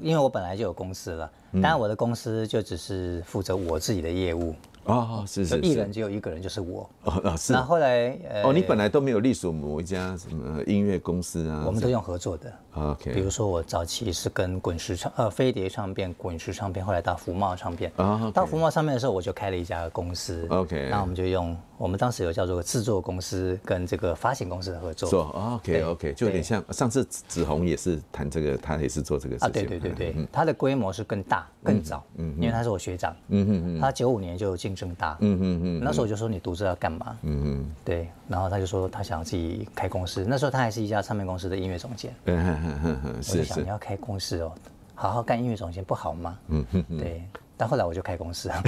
[0.00, 4.54] 因为我本来就有公司了，当然我的公司就只是负责我自己的业务。
[4.84, 6.88] 哦，是是，艺人只有一个人，就是我。
[7.04, 7.52] 哦，是。
[7.52, 11.64] 那后来，呃哦，你本来都没有隶属某一家什么音乐公司啊？
[11.66, 12.52] 我们都用合作的。
[12.74, 13.14] OK。
[13.14, 17.90] 比如说我早期是跟滚石唱呃飞碟唱片、滚石唱片，后来到福茂唱片。
[17.96, 18.30] 啊。
[18.34, 20.46] 到福茂唱片的时候，我就开了一家公司。
[20.50, 20.88] OK。
[20.90, 25.08] 那我们就用我们当时有叫做制作公司跟这个发行公司的合作。
[25.08, 29.48] 做 OK OK，就有点像上次紫红也是谈这个，他也是做这个事情。
[29.48, 34.73] 啊，对对对对，他的规模是更大更早，嗯，因为他是我学长，嗯嗯嗯，他九五年就进。
[34.74, 37.16] 进政大，嗯嗯嗯，那时候我就说你读这要干嘛？
[37.22, 44.52] 嗯嗯，对，然后他就说他想自己开公司，那时候他还是一家唱片公司的音乐总监，嗯嗯嗯嗯，我就想你要开公司哦，
[44.94, 46.38] 好好干音乐总监不好吗？
[46.48, 47.22] 嗯嗯嗯，对，
[47.56, 48.62] 但后来我就开公司 了，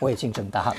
[0.00, 0.72] 我也进正大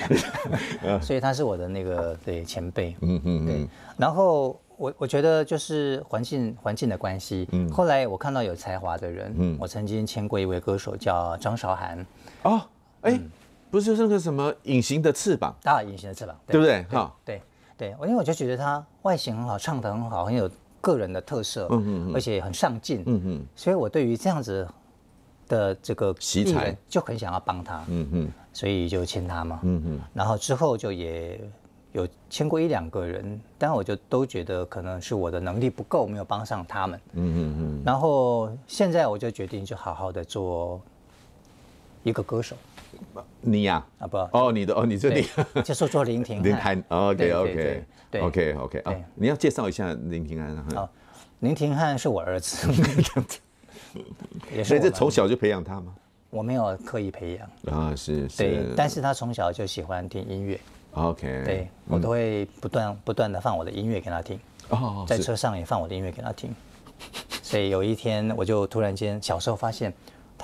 [0.82, 4.58] 了，所以他是我的那个对前辈，嗯嗯对，然后。
[4.76, 7.46] 我我觉得就是环境环境的关系。
[7.52, 12.04] 嗯，后来我看到有才华的人，嗯，我曾经签过一位歌手叫张韶涵。
[12.42, 12.60] 哦，
[13.02, 13.16] 哎、
[13.74, 15.52] 不是那个什么隐形的翅膀？
[15.64, 16.96] 啊，隐形的翅膀，对，对不对？
[16.96, 17.42] 哈，对
[17.76, 20.48] 对，我因为我就觉得他外形很好，唱得很好，很有
[20.80, 24.64] 个人的特色，嗯嗯，而且很上进，嗯嗯，所以我对于这样子
[25.48, 31.40] 的这个奇才就很想要帮他，嗯嗯，所以就签他嘛，嗯嗯，然后之后就也。
[31.94, 37.00] 有签过一两个人，但我就都觉得可能是我的能力不够，没有帮上他们。
[37.12, 37.82] 嗯嗯嗯。
[37.86, 40.80] 然后现在我就决定，就好好的做
[42.02, 42.56] 一个歌手。
[43.40, 43.84] 你呀？
[43.98, 45.26] 啊不哦，你的哦，你这里
[45.64, 46.82] 就是做林庭林汉。
[46.88, 47.84] OK OK
[48.20, 50.56] OK OK 啊，你要介绍一下林廷翰。
[50.76, 50.88] 哦，
[51.40, 52.72] 林庭汉是我儿子。
[54.64, 55.94] 所以这从小就培养他吗？
[56.30, 58.38] 我没有刻意培养啊，是是。
[58.38, 60.58] 对，但是他从小就喜欢听音乐。
[60.94, 64.38] OK，对，我都会不断不断的放我的音乐给他听，
[64.68, 66.52] 哦，在车上也放我的音乐给他听，
[67.42, 69.92] 所以有一天我就突然间小时候发现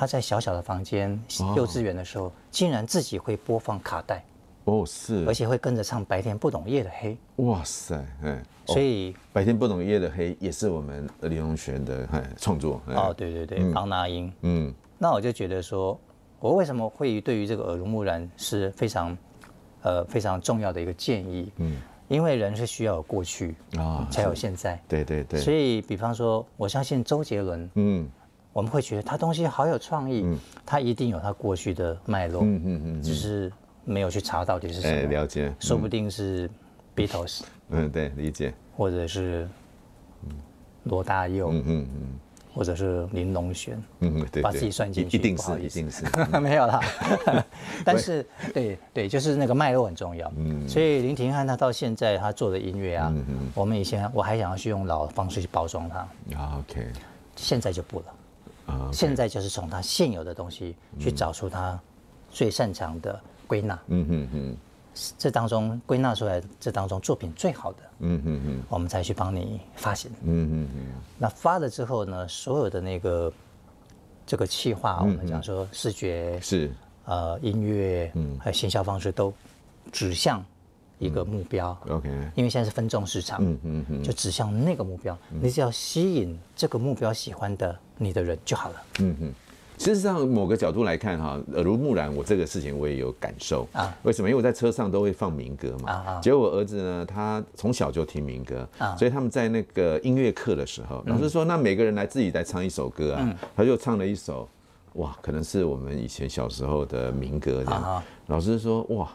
[0.01, 1.11] 他在小小的房间
[1.55, 4.25] 幼稚园的时候，竟然自己会播放卡带，
[4.65, 12.09] 哦是，而且会跟着唱白天不懂夜的黑，哇塞，哎，所以白天不懂夜的黑也是我们李荣璇的
[12.39, 16.01] 创作，哦对对对，方那英，嗯，那我就觉得说，
[16.39, 19.15] 我为什么会对于这个耳濡目染是非常。
[19.83, 25.41] 呃，非常重要的一个建议，嗯，因为人是需要有过去啊，才有现在，对对对。
[25.41, 28.07] 所以，比方说，我相信周杰伦，嗯，
[28.53, 33.53] 我们会觉得他东西好有创意，嗯，他一定有他过去的脉络，嗯嗯嗯，只是
[33.85, 36.51] 没有去查到底是什么，了解，说不定是
[36.97, 39.49] Beatles，嗯，对，理解，或者是
[40.85, 42.19] 罗大佑，嗯嗯嗯。
[42.53, 46.05] 或者是林隆璇，嗯，对，把自己算进去，一定是，一定是，
[46.43, 46.81] 没有啦。
[47.87, 50.31] 但是，对对，就是那个脉络很重要。
[50.37, 53.15] 嗯，所以林廷汉他到现在他做的音乐啊，
[53.55, 56.09] 我们以前我还想要去用老的方式去包装它。
[56.59, 56.89] OK，
[57.37, 58.07] 现在就不了。
[58.71, 61.79] 啊，现在就是从他现有的东西去找出他
[62.31, 63.79] 最擅长的归纳。
[63.89, 64.57] 嗯嗯嗯。
[65.17, 70.87] 这当中归纳出来，这当中作品最好的，嗯嗯嗯，我们再去帮你发行，嗯嗯嗯。
[71.17, 73.33] 那发了之后呢，所有的那个
[74.27, 76.71] 这个企划，我们讲说视觉是
[77.05, 79.33] 呃音乐，嗯，还有行销方式都
[79.93, 80.45] 指向
[81.01, 82.09] 一个目标，OK。
[82.37, 89.33] 因为现在是分众市场，嗯嗯嗯，就指向那个目标，你只要吸引这个目标喜欢的你的人就好了，嗯嗯。
[89.79, 93.97] 事实上，某个角度来看，哈，耳濡目染，我这个事情我也有感受啊。
[94.03, 94.29] 为什么？
[94.29, 95.91] 因为我在车上都会放民歌嘛。
[95.91, 96.21] 啊。
[96.21, 103.35] 结果我儿子呢，他从小就听民歌，所以他们在那个音乐课的时候，老师说，那每个人来自己来唱一首歌啊。
[103.57, 104.47] 他就唱了一首，
[104.97, 108.03] 哇，可能是我们以前小时候的民歌这样。
[108.27, 109.11] 老师说，哇，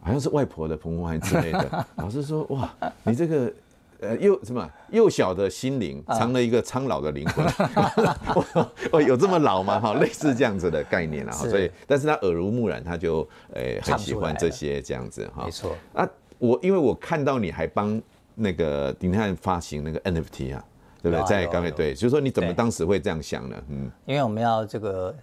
[0.00, 1.86] 好像是外婆的澎湖湾之类的。
[1.96, 2.72] 老师说，哇，
[3.04, 3.52] 你这个。
[4.02, 7.44] 呃，幼什么幼小的心灵藏了一个苍老的灵魂，
[8.92, 9.78] 哦，有这么老吗？
[9.78, 15.44] 哈，类似这样子的概念啊，所以，但是他耳濡目染，他就诶很喜欢这些这样子哈。
[15.44, 16.08] 没错啊，
[16.38, 18.00] 我因为我看到你还帮
[18.34, 20.64] 那个林廷翰发行那个 NFT 啊，
[21.02, 21.26] 对不对？
[21.26, 23.56] 在刚才对，就是说你怎么当时会这样想呢？
[23.68, 25.14] 嗯，因为我们要这个，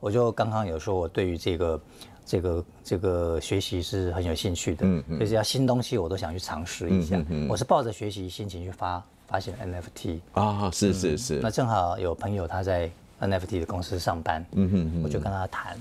[0.00, 1.80] 我就刚刚有说我对于这个。
[2.26, 7.16] 这个这个学习是很有兴趣的，嗯嗯，就是要新东西我都想去尝试一下。
[7.16, 11.40] 嗯嗯，我是抱着学习心情去发发现 NFT 啊，是是是。
[11.40, 15.78] 那正好有朋友他在 NFT 的公司上班，嗯哼，我就跟他谈。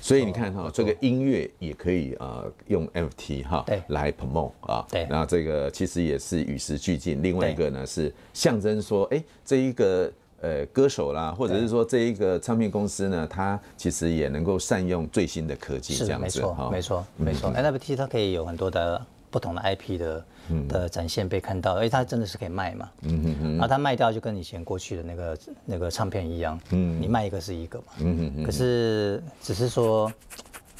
[0.00, 5.06] 所以你看哈，这个音乐也可以呃用 NFT 哈，对，来 promote 啊，对。
[5.08, 7.22] 然后这个其实也是与时俱进。
[7.22, 10.12] 另外一个呢是象征说，哎，这一个。
[10.40, 17.70] 呃，歌手啦，或者是说这一个唱片公司呢，它其实也能够善用最新的科技，这样子哈，没错，没错，没错。
[17.72, 20.24] NFT 它可以有很多的不同的 IP 的
[20.68, 30.10] 的展现被看到，而且它真的是可以卖嘛，嗯嗯嗯，然后它卖掉就跟以前过去的那个那个唱片一样，嗯，你卖一个是一个嘛，嗯嗯，可是只是说。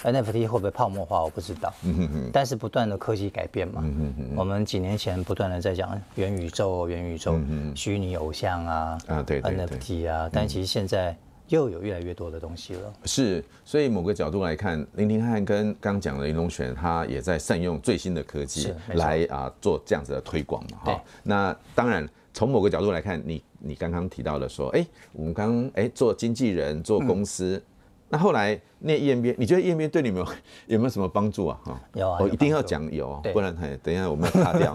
[0.05, 1.23] NFT 会不会泡沫化？
[1.23, 1.73] 我不知道。
[1.83, 2.31] 嗯哼哼。
[2.33, 3.81] 但是不断的科技改变嘛。
[3.85, 4.37] 嗯哼哼。
[4.37, 7.39] 我们几年前不断的在讲元宇宙、元宇宙、
[7.75, 8.99] 虚拟偶像啊。
[9.09, 9.43] 啊，对。
[9.43, 11.17] NFT 啊，但其实现在
[11.49, 12.93] 又有越来越多的东西了。
[13.05, 20.79] 是，所以某个角度来看，林廷汉跟刚讲的林龙璇，他也在善用最新的科技来啊做这样子的推广嘛。
[20.85, 21.05] 哈。
[21.23, 27.61] 那当然，从某个角度来看，你你刚刚提到了说，哎，我们刚哎做经纪人、做公司。
[28.09, 30.33] 那后来念 EMBA，你觉得 EMBA 对你们有
[30.75, 31.59] 有没有什么帮助啊？
[31.65, 34.75] 哈，有啊，我一定要讲有，不然还等一下我们要卡掉。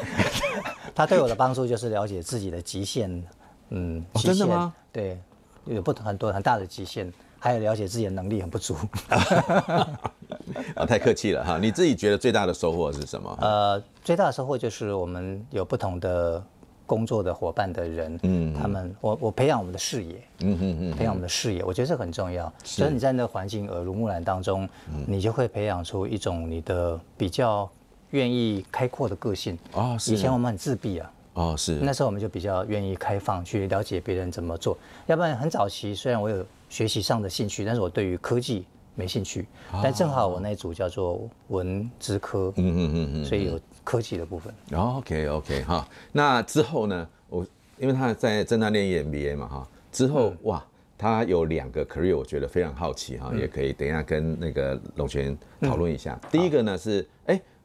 [0.94, 3.22] 他对我的帮助就是了解自己的极限，
[3.70, 4.72] 嗯，真的吗？
[4.92, 5.18] 对，
[5.64, 8.76] 有不同很多很大的极限，还有了解自己的能力很不足。
[10.74, 11.58] 啊，太客气了哈！
[11.60, 13.36] 你自己觉得最大的收获是什么？
[13.40, 16.42] 呃，最大的收获就是我们有不同的。
[16.86, 22.50] 工作的伙伴的人，嗯，他们我我培养我们的视野，嗯嗯嗯，培养我们的视野，我觉得这很重要。
[22.62, 24.68] 所以你在那个环境耳濡目染当中，
[25.06, 27.68] 你就会培养出一种你的比较
[28.12, 29.58] 愿意开阔的个性。
[29.72, 30.14] 哦，是。
[30.14, 31.12] 以前我们很自闭啊。
[31.34, 31.80] 哦，是。
[31.82, 34.78] 那时候我们就比较愿意开放，去了解别人怎么做。
[35.06, 39.46] 要不然很早期，虽然我有学习上的兴趣，但是我对于科技没兴趣。
[39.82, 43.60] 但正好我那组叫做文资科，嗯嗯嗯嗯，所以有。
[43.86, 44.52] 科技的部分。
[44.74, 47.08] OK OK 哈，那之后呢？
[47.28, 47.46] 我
[47.78, 50.64] 因为他在正大念 EMBA 嘛哈，之后、嗯、哇，
[50.96, 56.18] 他有两个 career，我觉得非常好奇哈，嗯、也可以等一下跟那个龙泉讨论一下。
[56.22, 57.06] 嗯、第一个呢是，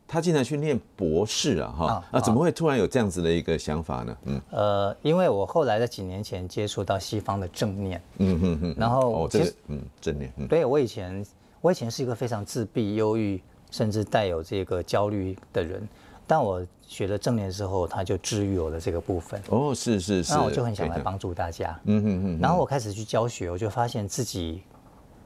[0.07, 4.17] 他竟然去念博士啊哈，啊，啊怎么会突然有这样子的一个想法呢？
[4.25, 11.25] 嗯，呃，因为我后来在几年前接触到西方的正念，嗯哼哼，然后哦这个嗯正念，嗯、对我以前
[11.61, 15.87] 我以前是一个非常自闭、忧郁，甚至带有这个焦虑的人。
[16.31, 19.41] 当我学了正念之后，他就治愈我的这个部分。
[19.49, 20.31] 哦，是是是。
[20.31, 21.77] 那我就很想来帮助大家。
[21.83, 22.39] 嗯嗯嗯。
[22.39, 24.63] 然后我开始去教学，我就发现自己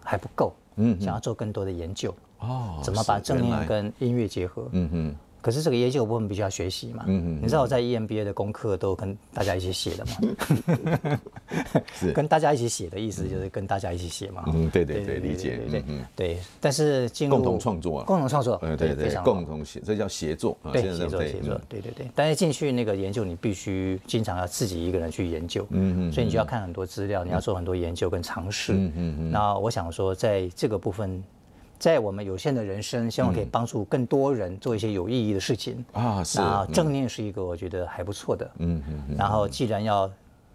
[0.04, 0.52] 还不够。
[0.78, 1.00] 嗯。
[1.00, 2.12] 想要做更多的研究。
[2.40, 2.80] 哦。
[2.82, 4.68] 怎么把正念跟音乐结合？
[4.72, 5.16] 嗯哼。
[5.46, 7.04] 可是这个研究部分必须要学习嘛？
[7.06, 7.40] 嗯嗯。
[7.40, 11.20] 你知道我在 EMBA 的功课都跟大家一起写的嘛？
[11.94, 12.12] 是。
[12.14, 14.44] 跟大家一起写的意思就是跟大家一起写嘛？
[14.48, 15.60] 嗯，对对对，理解。
[15.70, 15.84] 对
[16.16, 16.40] 对。
[16.60, 18.58] 但是进入共同创作啊，共同创作。
[18.58, 20.58] 对对对，共同写，这叫协作。
[20.74, 21.62] 对，协作协作。
[21.70, 22.10] 对对对。
[22.16, 25.64] 但是进去那个研究，你必须经常要自己一个人去研究。
[25.70, 26.12] 嗯嗯。
[26.12, 28.74] 所以你就要看很多资料，你要做很多研究跟尝试。
[28.74, 29.32] 嗯嗯嗯。
[29.32, 31.24] 那我想说，在这个部分。
[31.78, 36.24] 在我们有限的人生，希望可以帮助更多人做一些有意义的事情啊。
[36.24, 38.50] 是啊，正念是一个我觉得还不错的。
[38.58, 39.16] 嗯嗯。
[39.18, 40.10] 然后既然要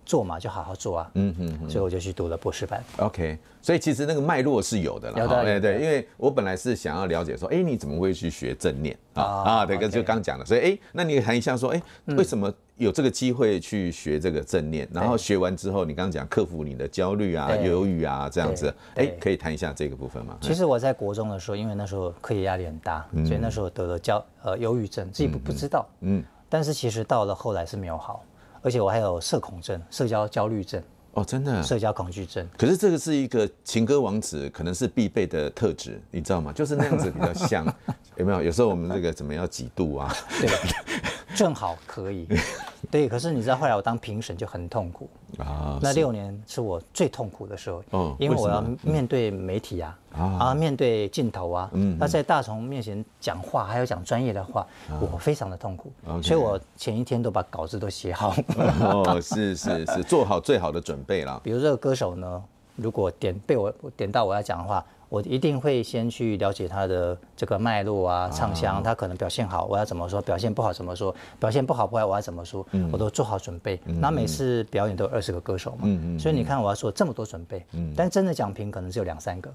[0.05, 1.11] 做嘛，就好好做啊。
[1.15, 1.71] 嗯嗯。
[1.71, 2.83] 所以我就去读了博士班。
[2.97, 5.45] OK，所以其实那个脉络是有的了。
[5.45, 9.23] 对对，因为我本来是想要了解说，哎，你怎么会去学正念啊？
[9.23, 10.45] 啊，对，就刚讲的。
[10.45, 11.83] 所以，哎，那你谈一下说，哎，
[12.17, 12.53] 为什么？
[12.81, 20.39] 有这个机会去学这个正念，然后学完之后，你刚刚讲克服你的焦虑啊、犹豫啊这样子，哎，可以谈一下这个部分吗？
[20.41, 28.25] 其实我在国中的时候，因为那时候课业压力很大，所以那时候得了焦呃忧郁症，自己不不知道，嗯，但是其实到了后来是没有好，
[28.63, 30.83] 而且我还有社恐症、社交焦虑症。
[31.13, 32.49] 哦，真的，社交恐惧症。
[32.57, 36.53] 可是这个是一个情歌王子，可能是必备的特质，你知道吗？
[36.53, 37.67] 就是那样子比较像，
[38.17, 38.41] 有没有？
[38.41, 40.15] 有时候我们这个怎么要几度啊？
[40.41, 40.49] 对，
[41.35, 42.27] 正好可以。
[42.91, 45.79] 对，可是你知道后来我当评审就很痛苦啊。
[45.81, 54.67] 那六年是我最痛苦的时候，哦，因为我要面对媒体啊，啊，面对镜头啊，嗯，那在大众面前讲话，还要讲专业的话，
[55.01, 55.93] 我非常的痛苦。
[56.21, 58.35] 所以我前一天都把稿子都写好。
[58.81, 61.39] 哦，是是是，做好最好的准备了。
[61.45, 62.43] 比如这个歌手呢，
[62.75, 64.85] 如果点被我点到我要讲的话。
[65.11, 70.23] 我一定会先去了解他的这个脉络啊，唱腔，他可能表现好，我要怎么说？
[70.23, 71.13] 表现不好怎么说？
[71.41, 72.65] 表现不好不好，我要怎么说？
[72.93, 73.79] 我都做好准备。
[73.85, 79.53] 那每次表演都有二十个歌手嘛，所以你看我要做这么多准备，但真的讲评可能只有两三个，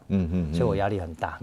[0.52, 1.39] 所以我压力很大。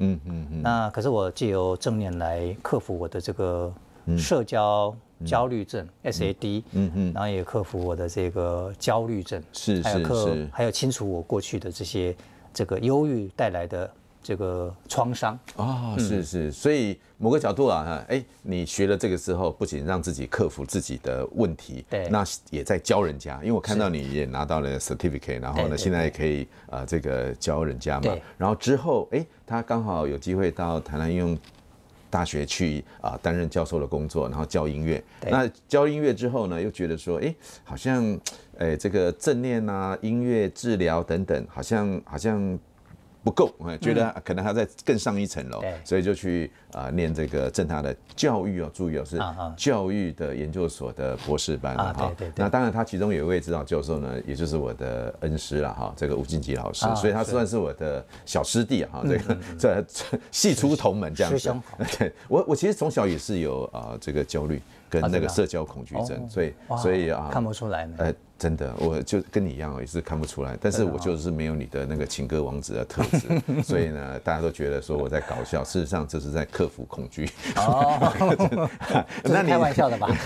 [0.62, 3.72] 那可是我借由正念来克服我的这个
[4.18, 4.94] 社交
[5.24, 12.14] 焦虑症 （SAD），嗯嗯然后也克服我的这个焦虑症，是还有克还有清除我过去的这些
[12.52, 13.90] 这个忧郁带来的。
[14.22, 15.38] 这个创伤。
[15.56, 31.38] 哦，是是，所以某个角度啊，哈，哎，你学了这个之后，不仅让自己克服自己的问题，对，那也在教人家，因为我看到你也拿到了 certificate，然后呢，现在也可以啊，这个教人家嘛，然后之后，哎，他刚好有机会到台南应用
[32.08, 38.18] 大学去啊，担任教授的工作，然后教音乐，那教音乐之后呢，又觉得说，哎，好像，
[38.58, 42.58] 哎，这个正念啊，音乐治疗等等，好像好像。
[43.24, 49.18] 不够，我觉得可能还在更上一层楼，嗯、所以就去啊念这个正大的教育哦，注意哦，是
[49.56, 51.94] 教育的研究所的博士班啊。
[51.96, 52.32] 对对对。
[52.36, 59.84] 那当然，他其中有一位指导教授呢，也就是我的恩师了哈，这个吴静吉老师，所以他算是我的小师弟哈，这个这
[60.30, 61.54] 系出同门这样子。
[61.98, 68.14] 对，我我其实从小也是有啊这个焦虑跟那个社交恐惧症，所以所以啊看不出来呢。
[68.38, 70.58] 真的，我就跟你一样，也是看不出来。
[70.60, 77.28] 但是我就是没有你的那个情歌王子的特质， 所以呢，大家都觉得说我在搞笑，事实上这是在克服恐惧。
[77.56, 78.66] 哦，
[79.24, 80.08] 那你开玩笑的吧？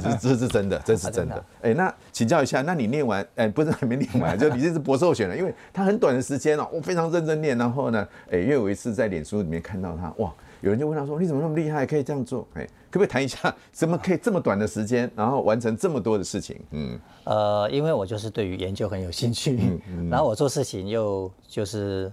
[0.00, 1.44] 这这是真的，这是真的。
[1.60, 10.32] 哎，那请教一下，那你念完，哎，不是还没念完，就你这是博士候选人，因为他很短的时间哦，我非常认真念，然后呢，哎，因为我一次在脸书里面看到他，哇。
[10.62, 12.48] 有人就问他说：“你怎么那么厉害，可以这样做？
[12.54, 22.10] 哎，可不可以谈一下，怎么可以这么短的时间，然后完成这么多的事情？”嗯，呃，因为我就是对于研究很有兴趣，嗯嗯、 然后我做事情又就是。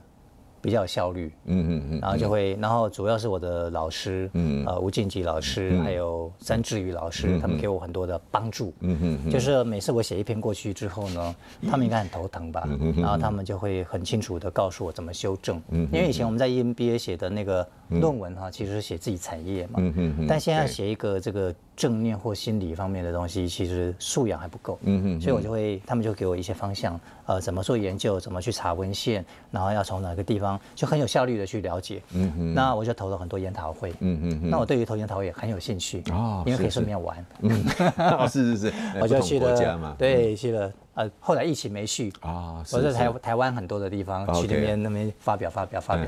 [0.63, 4.65] 比较有效率，嗯嗯嗯，然后就会，然后主要是我的老师，嗯。
[4.65, 11.35] 呃，吴静吉老师，还有三志宇老师，他们给我很多的帮助，嗯嗯，就是每次我写一篇过去之后呢，
[11.69, 12.63] 他们应该很头疼吧，
[12.95, 17.67] 然后他们就会很清楚的告诉我怎么修正，因为以前我们在 EMBA 写的那个
[17.99, 21.53] 论文哈，其实是写自己产业嘛，嗯嗯，但现在写一个这个。
[21.75, 24.77] 正念或心理方面的东西，其实素养还不够，
[25.19, 37.65] 所以我就会，他们就给我一些方向，呃，怎么做研究，怎么去查文献，然后要从哪个地方，就很有效率的去了解，嗯哼，那我就投了很多研讨会，嗯哼，那我对于投研讨会也很有兴趣，哦，因为可以顺便玩，嗯，
[38.29, 46.05] 是是是， 我就去了，对，去了，呃，后来疫情没去，啊，我在台台湾很多的地方去那边那边发表发表发表，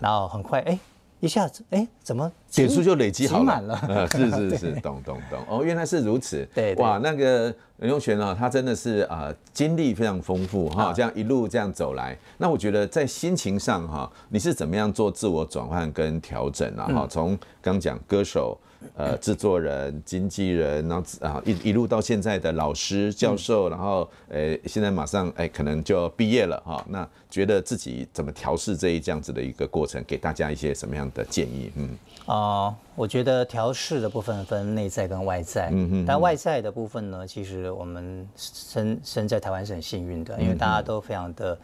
[0.00, 0.78] 然后很快，哎。
[1.20, 4.08] 一下子，哎，怎么点数就累积好满了？
[4.10, 5.40] 是是是， 懂懂懂。
[5.48, 6.46] 哦，原来是如此。
[6.54, 12.16] 对，哇，那个任永泉啊，他真的是啊，经历非常丰富哈，这样一路这样走来。
[12.36, 16.86] 那我觉得在心情上哈，你是怎么样做自我转换跟调整啊？
[16.86, 18.56] 哈，从刚讲歌手。
[18.96, 26.84] 呃，制作人、经纪人，然后啊一一路到现在的老师、教授，然后呃，现在马上哎，可能就毕业了哈。
[26.88, 31.70] 那觉得自己怎么调试这一这样子的一个过程，给大家一些什么样的建议？
[31.76, 31.90] 嗯，
[32.26, 35.68] 啊，我觉得调试的部分分内在跟外在。
[35.70, 36.04] 嗯嗯。
[36.06, 41.58] 但外在的部分呢，其实我们身身在台湾是很幸运的，因为大家都非常的。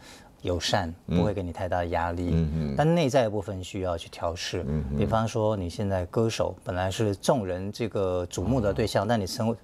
[0.45, 4.63] 友善，不会给你太大的压力，嗯嗯，但内在的部分需要去调试。
[4.67, 9.55] 嗯，比方说你现在歌手本来是众人这个瞩目的对象，但你成，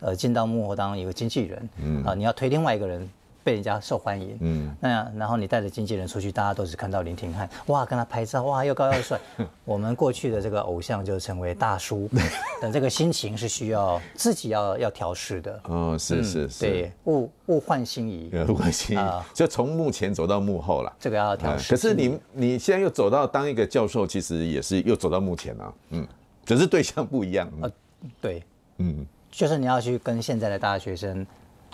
[0.00, 2.04] 呃，进到幕后当一个经纪人，嗯。
[2.04, 3.08] 啊，你要推另外一个人。
[3.48, 9.18] 被人家受欢迎，嗯，那然后你带着经纪人出去，大家都只看到林廷汉，哇，跟他拍照，哇，又高又帅。
[9.64, 12.10] 我们过去的这个偶像就成为大叔，
[12.60, 15.60] 等这个心情是需要自己要要调试的。
[15.64, 20.92] 哦，是是是，对，物物换星移，物换星移，就从幕前走到幕后了。
[21.00, 21.74] 这个要调试。
[21.74, 26.06] 可是你你现在又走到当一个教授，其实也是又走到幕前了，嗯，
[26.44, 27.50] 只是对象不一样。
[27.62, 27.70] 呃，
[28.20, 28.42] 对，
[28.76, 31.26] 嗯，就是你要去跟现在的大学生。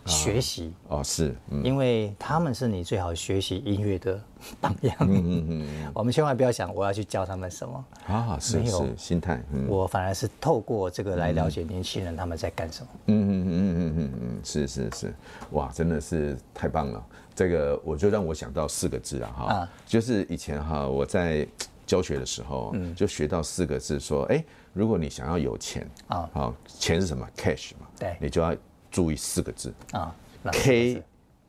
[0.07, 4.21] 学习哦，是，因为他们是你最好学习音乐的
[4.61, 4.95] 榜样。
[5.01, 9.43] 嗯嗯嗯， 我们千万不要想我要去教他们什么啊，是是心态。
[9.67, 12.89] 我反而是透过这个来了解年轻人他们在干什么。
[13.07, 15.15] 嗯嗯嗯嗯嗯嗯，是是是，
[15.53, 17.05] 哇，真的是太棒了。
[17.35, 21.47] 这个我就让我想到四个字啊哈，就是以前哈我在
[21.87, 28.55] 教学的时候，就学到四个字，说，哎，如果你想要有钱啊，好，钱是什么？cash 嘛，对，你就要。
[28.95, 30.15] 注意四个字啊
[30.53, 31.03] ，K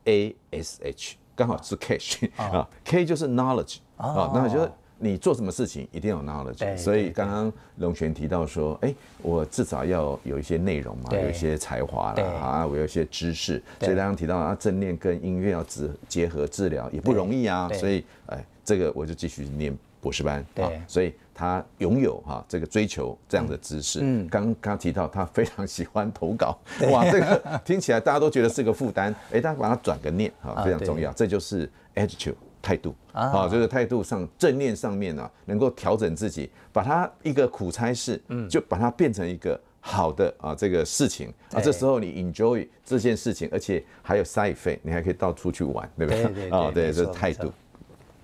[0.05, 6.75] A S H，刚好是 cash 啊，K 就是 knowledge 啊，那就是你做什么事情一定要有 knowledge。
[6.75, 8.91] 所以刚刚龙泉提到说，哎，
[9.21, 13.61] 我至少要有一些内容嘛，有一些才华啦，啊，我有一些知识。
[13.79, 21.11] 所以刚刚提到啊，正念跟音乐要结结合治疗也不容易啊，所以哎，这个我就继续念博士班啊，所以。
[21.37, 26.57] 他拥有哈这个追求这样的知识，嗯，刚刚提到他非常喜欢投稿，
[26.89, 41.27] 哇，这个听起来大家都觉得是个负担， 哎，大家把它转个念哈，非常重要，这就是 attitude 态度啊，就是态度上正念上面呢，能够调整自己，把它一个苦差事，嗯，就把它变成一个好的啊这个事情。
[41.51, 46.49] 啊，这时候你 enjoy 这件事情，而且还有 side effect，你还可以到处去玩，对不对？
[46.49, 47.51] 啊，对，这是态度。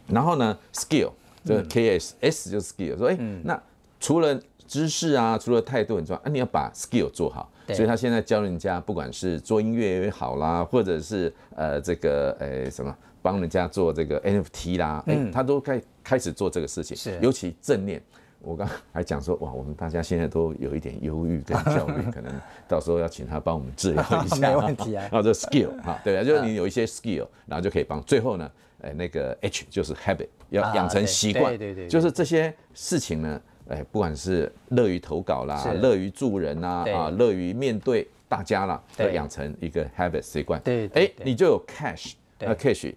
[0.08, 1.12] 然后呢，skill。
[1.44, 3.62] 这个 K S S 就是 skill，说哎，那
[4.00, 7.50] 除了知识啊，除了态度很重要啊，你要把 skill 做好。
[7.74, 16.98] 所以他现在教人家，不管是做音乐也好啦，或者是呃这个呃什么帮人家做这个 NFT 啦，哎，他都开开始做这个事情。
[16.98, 18.02] 是，尤其正念，
[18.42, 22.34] 我刚还讲说哇，我们大家现在都有一点忧郁跟焦虑，可能
[22.68, 24.36] 到时候要请他帮我们治疗一下。
[24.50, 25.08] 没问题啊。
[25.10, 28.04] 然后这 skill 哈，对啊，就是你有一些 skill，然后就可以帮。
[28.04, 28.52] 最后呢，
[28.82, 30.28] 哎那个 H 就是 habit。
[30.50, 40.60] 要养成习惯，对对对，就是这些事情呢，哎，不管是乐于投稿啦，乐于助人呐，啊，乐于面对大家啦，要养成一个 habit 习惯。
[40.60, 42.94] 对，哎，你就有 cash，那 cash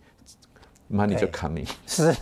[0.90, 2.12] money 就 coming， 是，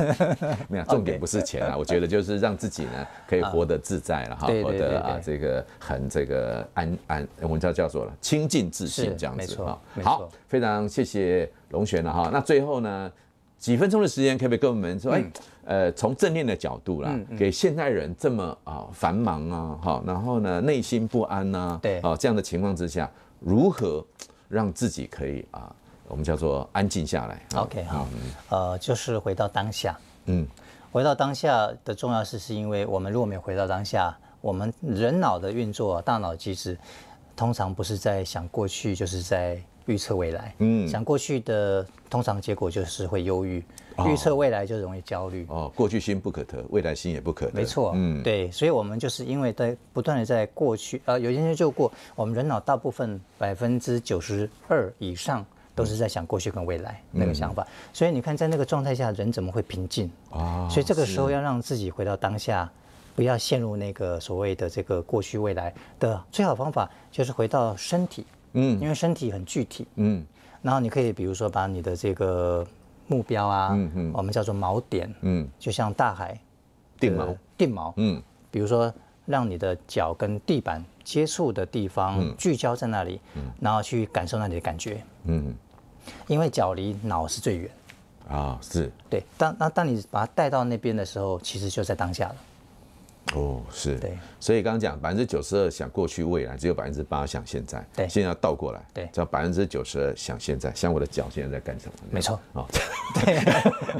[0.68, 9.80] 没有重点不是钱啊，我觉得就是让自己呢可以活得自在了哈，活得啊这个很这个安安，我们叫叫做了清净自信这样子哈。
[10.02, 12.28] 好，非常谢谢龙璇了哈。
[12.30, 13.10] 那最后呢，
[13.62, 15.24] 几分钟的时间可不可以跟我们说，哎，
[15.64, 23.08] 呃，从正念的角度啦，给现代人这么啊繁忙啊，哈，然后呢内心不安呐，对，啊这样的情况之下，
[23.38, 24.04] 如何
[24.48, 25.72] 让自己可以啊？
[26.08, 27.40] 我们叫做安静下来。
[27.54, 28.08] OK，好，
[28.48, 29.96] 呃，就是回到当下。
[30.24, 30.44] 嗯，
[30.90, 36.76] 回到当下的重要是，是因为我们如果没有回到当下，我们人脑的运作、大脑机制，
[37.36, 40.54] 通常不是在想过去，就是在预测未来。
[40.58, 43.64] 嗯，想过去的通常结果就是会忧郁，
[44.06, 45.46] 预测未来就容易焦虑。
[45.48, 47.52] 哦，过去心不可得，未来心也不可得。
[47.52, 47.92] 没错。
[47.94, 55.44] 嗯，对，所以我们就是因为在不断的在过去，呃，有研究就过，我们人脑大部分百分之九十二以上。
[55.74, 60.68] 都是在想过去跟未来那个想法，所以你看，在那个状态下，人怎么会平静啊？
[60.68, 62.70] 所以这个时候要让自己回到当下，
[63.16, 70.24] 不要陷入那个所谓的这个过去未来的最好方法，就是回到身体，嗯，因为身体很具体，嗯，
[70.62, 72.66] 然后你可以比如说把你的这个
[73.06, 76.38] 目标啊，嗯嗯，我们叫做锚点，嗯，就像大海
[76.98, 78.92] 定锚，定锚，嗯，比如说
[79.26, 85.54] 让你的脚跟地板接触的地方聚焦在那里，嗯，然后去感受那里的感觉，嗯。
[86.26, 87.70] 因为脚离脑是最远，
[88.28, 88.90] 啊，是。
[89.08, 89.22] 对。
[89.38, 92.36] 当那当你把它带到那边的时候，其实就在当下了。
[93.34, 97.84] 哦，是对，所以刚刚讲百分之九十二想过去未来，只有百分之八想现在。
[97.96, 101.92] 对，现在要倒过来，对，叫百分之九十二想现在，想我的脚现在在干什么？
[102.10, 102.66] 没错，哦，
[103.24, 103.38] 对，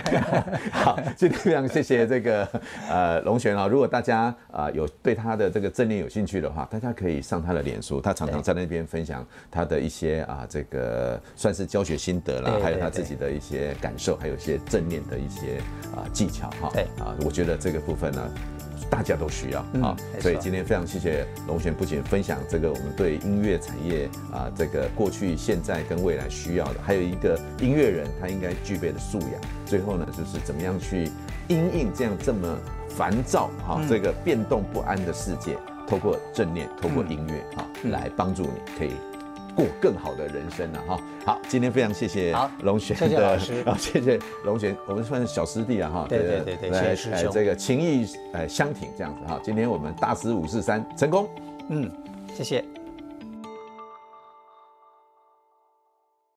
[0.71, 2.47] 好，今天非常谢谢这个
[2.91, 15.57] 呃龙璇啊，如果大家啊有对他的这个正念有兴趣的话，大家可以上他的脸书，他常常在那边分享他的一些啊这个算是教学心得啦，还有他自己的一些感受，还有一些正念的一些
[15.97, 16.71] 啊技巧哈。
[16.75, 18.31] 对啊，我觉得这个部分呢。
[18.91, 29.31] 大家都需要啊，所以今天非常谢谢龙璇，不仅分享这个我们对音乐产业啊，这个过去、现在跟未来需要的，还有一个音乐人他应该具备的素养。
[29.65, 31.09] 最后呢，就是怎么样去
[31.49, 32.59] 因应这样这么
[32.89, 35.57] 烦躁哈，这个变动不安的世界，
[35.87, 38.93] 透过正念，透过音乐啊，来帮助你可以。
[39.55, 51.29] 过更好的人生了哈，好，今天非常谢谢龙璇的，谢谢老师， 啊，谢谢龙璇，我们算是小师弟了哈，对对对对，来来这个情谊呃相挺这样子哈，今天我们大师五四三成功，
[51.69, 51.91] 嗯，
[52.35, 52.65] 谢谢。